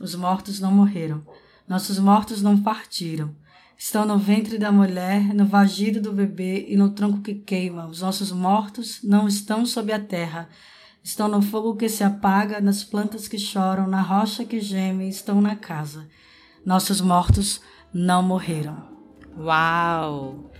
Os 0.00 0.14
mortos 0.14 0.60
não 0.60 0.72
morreram. 0.72 1.22
Nossos 1.68 1.98
mortos 1.98 2.42
não 2.42 2.60
partiram. 2.60 3.34
Estão 3.76 4.04
no 4.04 4.18
ventre 4.18 4.58
da 4.58 4.70
mulher, 4.70 5.34
no 5.34 5.46
vagido 5.46 6.00
do 6.00 6.12
bebê 6.12 6.66
e 6.68 6.76
no 6.76 6.90
tronco 6.90 7.20
que 7.20 7.34
queima. 7.34 7.86
Os 7.86 8.00
nossos 8.00 8.30
mortos 8.30 9.00
não 9.02 9.26
estão 9.26 9.66
sob 9.66 9.92
a 9.92 9.98
terra. 9.98 10.48
Estão 11.02 11.28
no 11.28 11.42
fogo 11.42 11.76
que 11.76 11.88
se 11.88 12.02
apaga, 12.02 12.60
nas 12.60 12.82
plantas 12.82 13.28
que 13.28 13.38
choram, 13.38 13.86
na 13.86 14.00
rocha 14.00 14.44
que 14.44 14.60
geme, 14.60 15.08
estão 15.08 15.40
na 15.40 15.56
casa. 15.56 16.08
Nossos 16.64 17.00
mortos 17.00 17.60
não 17.92 18.22
morreram. 18.22 18.88
Uau! 19.36 20.50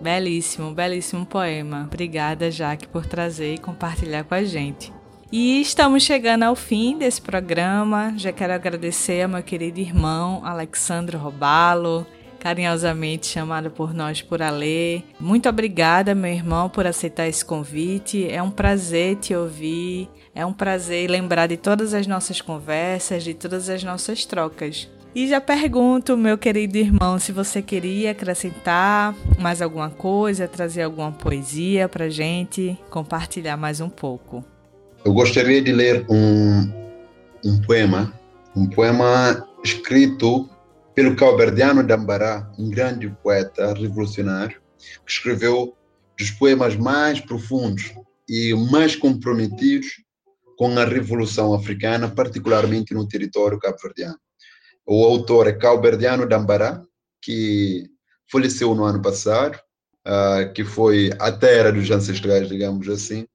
Belíssimo, 0.00 0.74
belíssimo 0.74 1.24
poema. 1.24 1.84
Obrigada, 1.86 2.50
Jaque, 2.50 2.86
por 2.88 3.06
trazer 3.06 3.54
e 3.54 3.58
compartilhar 3.58 4.24
com 4.24 4.34
a 4.34 4.44
gente. 4.44 4.92
E 5.32 5.60
estamos 5.60 6.02
chegando 6.02 6.44
ao 6.44 6.54
fim 6.54 6.96
desse 6.98 7.20
programa. 7.20 8.14
Já 8.16 8.32
quero 8.32 8.52
agradecer 8.52 9.22
ao 9.22 9.28
meu 9.28 9.42
querido 9.42 9.80
irmão 9.80 10.44
Alexandre 10.44 11.16
Robalo, 11.16 12.06
carinhosamente 12.38 13.26
chamado 13.26 13.70
por 13.70 13.92
nós 13.92 14.22
por 14.22 14.42
Alê. 14.42 15.02
Muito 15.18 15.48
obrigada, 15.48 16.14
meu 16.14 16.30
irmão, 16.30 16.68
por 16.68 16.86
aceitar 16.86 17.26
esse 17.26 17.44
convite. 17.44 18.28
É 18.30 18.42
um 18.42 18.50
prazer 18.50 19.16
te 19.16 19.34
ouvir. 19.34 20.08
É 20.34 20.44
um 20.44 20.52
prazer 20.52 21.10
lembrar 21.10 21.46
de 21.46 21.56
todas 21.56 21.94
as 21.94 22.06
nossas 22.06 22.40
conversas, 22.40 23.24
de 23.24 23.34
todas 23.34 23.68
as 23.68 23.82
nossas 23.82 24.24
trocas. 24.24 24.88
E 25.14 25.28
já 25.28 25.40
pergunto, 25.40 26.16
meu 26.16 26.36
querido 26.36 26.76
irmão, 26.76 27.20
se 27.20 27.30
você 27.30 27.62
queria 27.62 28.10
acrescentar 28.10 29.14
mais 29.38 29.62
alguma 29.62 29.88
coisa, 29.88 30.48
trazer 30.48 30.82
alguma 30.82 31.12
poesia 31.12 31.88
pra 31.88 32.08
gente, 32.08 32.76
compartilhar 32.90 33.56
mais 33.56 33.80
um 33.80 33.88
pouco. 33.88 34.44
Eu 35.04 35.12
gostaria 35.12 35.60
de 35.60 35.70
ler 35.70 36.06
um, 36.08 36.62
um 37.44 37.60
poema, 37.60 38.18
um 38.56 38.66
poema 38.66 39.46
escrito 39.62 40.48
pelo 40.94 41.14
Calverdiano 41.14 41.86
Dambará, 41.86 42.50
um 42.58 42.70
grande 42.70 43.10
poeta 43.22 43.74
revolucionário, 43.74 44.62
que 45.04 45.12
escreveu 45.12 45.76
dos 46.18 46.30
poemas 46.30 46.74
mais 46.74 47.20
profundos 47.20 47.92
e 48.26 48.54
mais 48.54 48.96
comprometidos 48.96 49.88
com 50.56 50.78
a 50.78 50.86
Revolução 50.86 51.52
Africana, 51.52 52.08
particularmente 52.08 52.94
no 52.94 53.06
território 53.06 53.58
cabo-verdiano. 53.58 54.18
O 54.86 55.04
autor 55.04 55.48
é 55.48 55.52
Calberdiano 55.52 56.26
Dambará, 56.26 56.82
que 57.20 57.90
faleceu 58.32 58.74
no 58.74 58.84
ano 58.84 59.02
passado, 59.02 59.58
uh, 60.06 60.50
que 60.54 60.64
foi 60.64 61.10
a 61.18 61.30
terra 61.30 61.70
dos 61.70 61.90
ancestrais, 61.90 62.48
digamos 62.48 62.88
assim, 62.88 63.26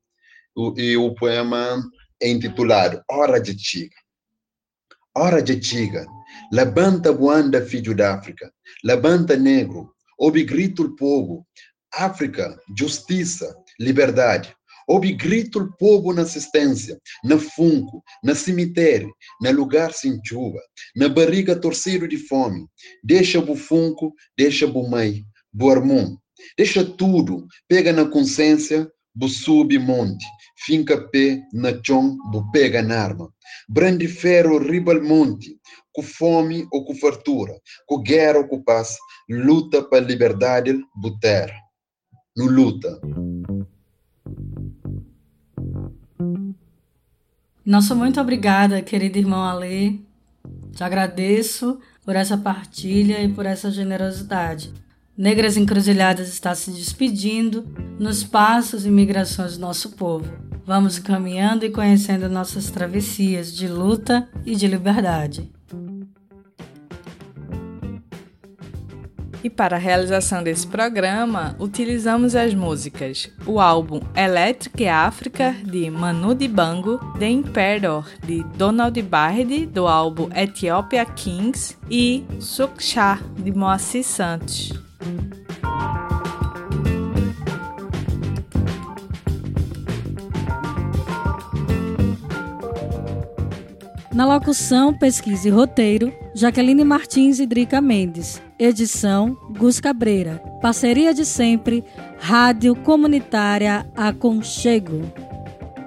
e 0.75 0.97
o 0.97 1.13
poema 1.15 1.81
é 2.21 2.29
intitulado 2.29 3.01
Hora 3.09 3.39
de 3.39 3.57
Chiga. 3.57 3.95
Hora 5.15 5.41
de 5.41 5.61
Chiga, 5.61 6.05
levanta 6.51 7.13
Buanda, 7.13 7.65
filho 7.65 7.95
da 7.95 8.13
África, 8.13 8.51
levanta 8.83 9.35
negro, 9.35 9.91
ouve 10.17 10.43
grito 10.43 10.83
o 10.83 10.95
povo, 10.95 11.45
África, 11.93 12.59
justiça, 12.77 13.55
liberdade. 13.79 14.55
Ouve 14.87 15.13
grito 15.13 15.59
o 15.59 15.71
povo 15.77 16.13
na 16.13 16.23
assistência, 16.23 16.99
na 17.23 17.37
funco, 17.37 18.03
na 18.23 18.33
cemitério, 18.33 19.13
na 19.39 19.51
lugar 19.51 19.93
sem 19.93 20.19
chuva, 20.25 20.59
na 20.95 21.07
barriga 21.07 21.55
torcido 21.55 22.07
de 22.07 22.17
fome. 22.17 22.65
Deixa 23.03 23.39
o 23.39 23.55
funco, 23.55 24.13
deixa 24.35 24.65
o 24.65 24.89
mãe, 24.89 25.23
bo 25.53 25.69
armum. 25.69 26.17
Deixa 26.57 26.83
tudo, 26.83 27.45
pega 27.67 27.93
na 27.93 28.05
consciência, 28.05 28.89
bo 29.13 29.27
sube 29.27 29.77
monte, 29.77 30.25
finca 30.65 30.99
pé 31.09 31.41
na 31.53 31.71
chão, 31.83 32.17
bo 32.31 32.49
pega 32.51 32.81
na 32.81 33.01
arma. 33.01 33.29
Brande 33.67 34.07
ferro 34.07 34.57
ribal 34.57 35.01
monte, 35.01 35.57
com 35.91 36.03
fome 36.03 36.67
ou 36.71 36.85
com 36.85 36.95
fartura, 36.95 37.59
com 37.85 38.01
guerra 38.01 38.39
ou 38.39 38.47
com 38.47 38.61
paz, 38.61 38.97
luta 39.29 39.81
para 39.81 39.99
a 39.99 40.07
liberdade, 40.07 40.79
bo 40.95 41.17
terra. 41.19 41.55
No 42.35 42.45
luta. 42.45 42.99
Nossa, 47.65 47.93
muito 47.93 48.19
obrigada, 48.19 48.81
querido 48.81 49.17
irmão 49.17 49.43
Alê. 49.43 49.99
Te 50.71 50.83
agradeço 50.83 51.79
por 52.03 52.15
essa 52.15 52.37
partilha 52.37 53.21
e 53.21 53.29
por 53.29 53.45
essa 53.45 53.69
generosidade. 53.69 54.73
Negras 55.15 55.57
Encruzilhadas 55.57 56.29
está 56.29 56.55
se 56.55 56.71
despedindo 56.71 57.67
nos 57.99 58.23
passos 58.23 58.85
e 58.85 58.89
migrações 58.89 59.57
do 59.57 59.61
nosso 59.61 59.91
povo. 59.91 60.48
Vamos 60.69 60.99
caminhando 60.99 61.65
e 61.65 61.71
conhecendo 61.71 62.29
nossas 62.29 62.69
travessias 62.69 63.51
de 63.51 63.67
luta 63.67 64.29
e 64.45 64.55
de 64.55 64.67
liberdade. 64.67 65.51
E 69.43 69.49
para 69.49 69.77
a 69.77 69.79
realização 69.79 70.43
desse 70.43 70.67
programa, 70.67 71.55
utilizamos 71.58 72.36
as 72.36 72.53
músicas, 72.53 73.32
o 73.47 73.60
álbum 73.60 73.99
Electric 74.15 74.88
Africa, 74.88 75.55
de 75.65 75.89
Manu 75.89 76.36
Dibango, 76.36 76.99
The 77.17 77.29
Imperator, 77.29 78.05
de 78.23 78.43
Donald 78.55 79.01
Byrd, 79.01 79.65
do 79.65 79.88
álbum 79.88 80.29
Ethiopia 80.36 81.03
Kings, 81.03 81.75
e 81.89 82.23
Suksha, 82.39 83.19
de 83.39 83.51
Moacir 83.51 84.03
Santos. 84.03 84.71
Na 94.19 94.25
locução, 94.25 94.93
pesquisa 94.93 95.47
e 95.47 95.49
roteiro, 95.49 96.13
Jaqueline 96.36 96.84
Martins 96.84 97.39
e 97.39 97.45
Drica 97.45 97.79
Mendes. 97.79 98.43
Edição, 98.60 99.34
Gus 99.58 99.79
Cabreira. 99.79 100.43
Parceria 100.62 101.13
de 101.13 101.23
sempre, 101.23 101.86
Rádio 102.19 102.75
Comunitária 102.75 103.89
Aconchego. 103.95 105.03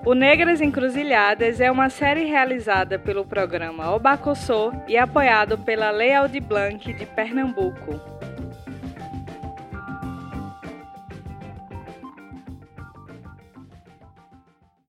O 0.07 0.15
Negras 0.15 0.63
Encruzilhadas 0.63 1.61
é 1.61 1.71
uma 1.71 1.91
série 1.91 2.25
realizada 2.25 2.99
pelo 2.99 3.23
programa 3.23 3.95
Obacossô 3.95 4.73
e 4.89 4.97
apoiado 4.97 5.59
pela 5.59 5.91
Lei 5.91 6.15
Aldir 6.15 6.43
Blanc 6.43 6.91
de 6.91 7.05
Pernambuco. 7.05 8.12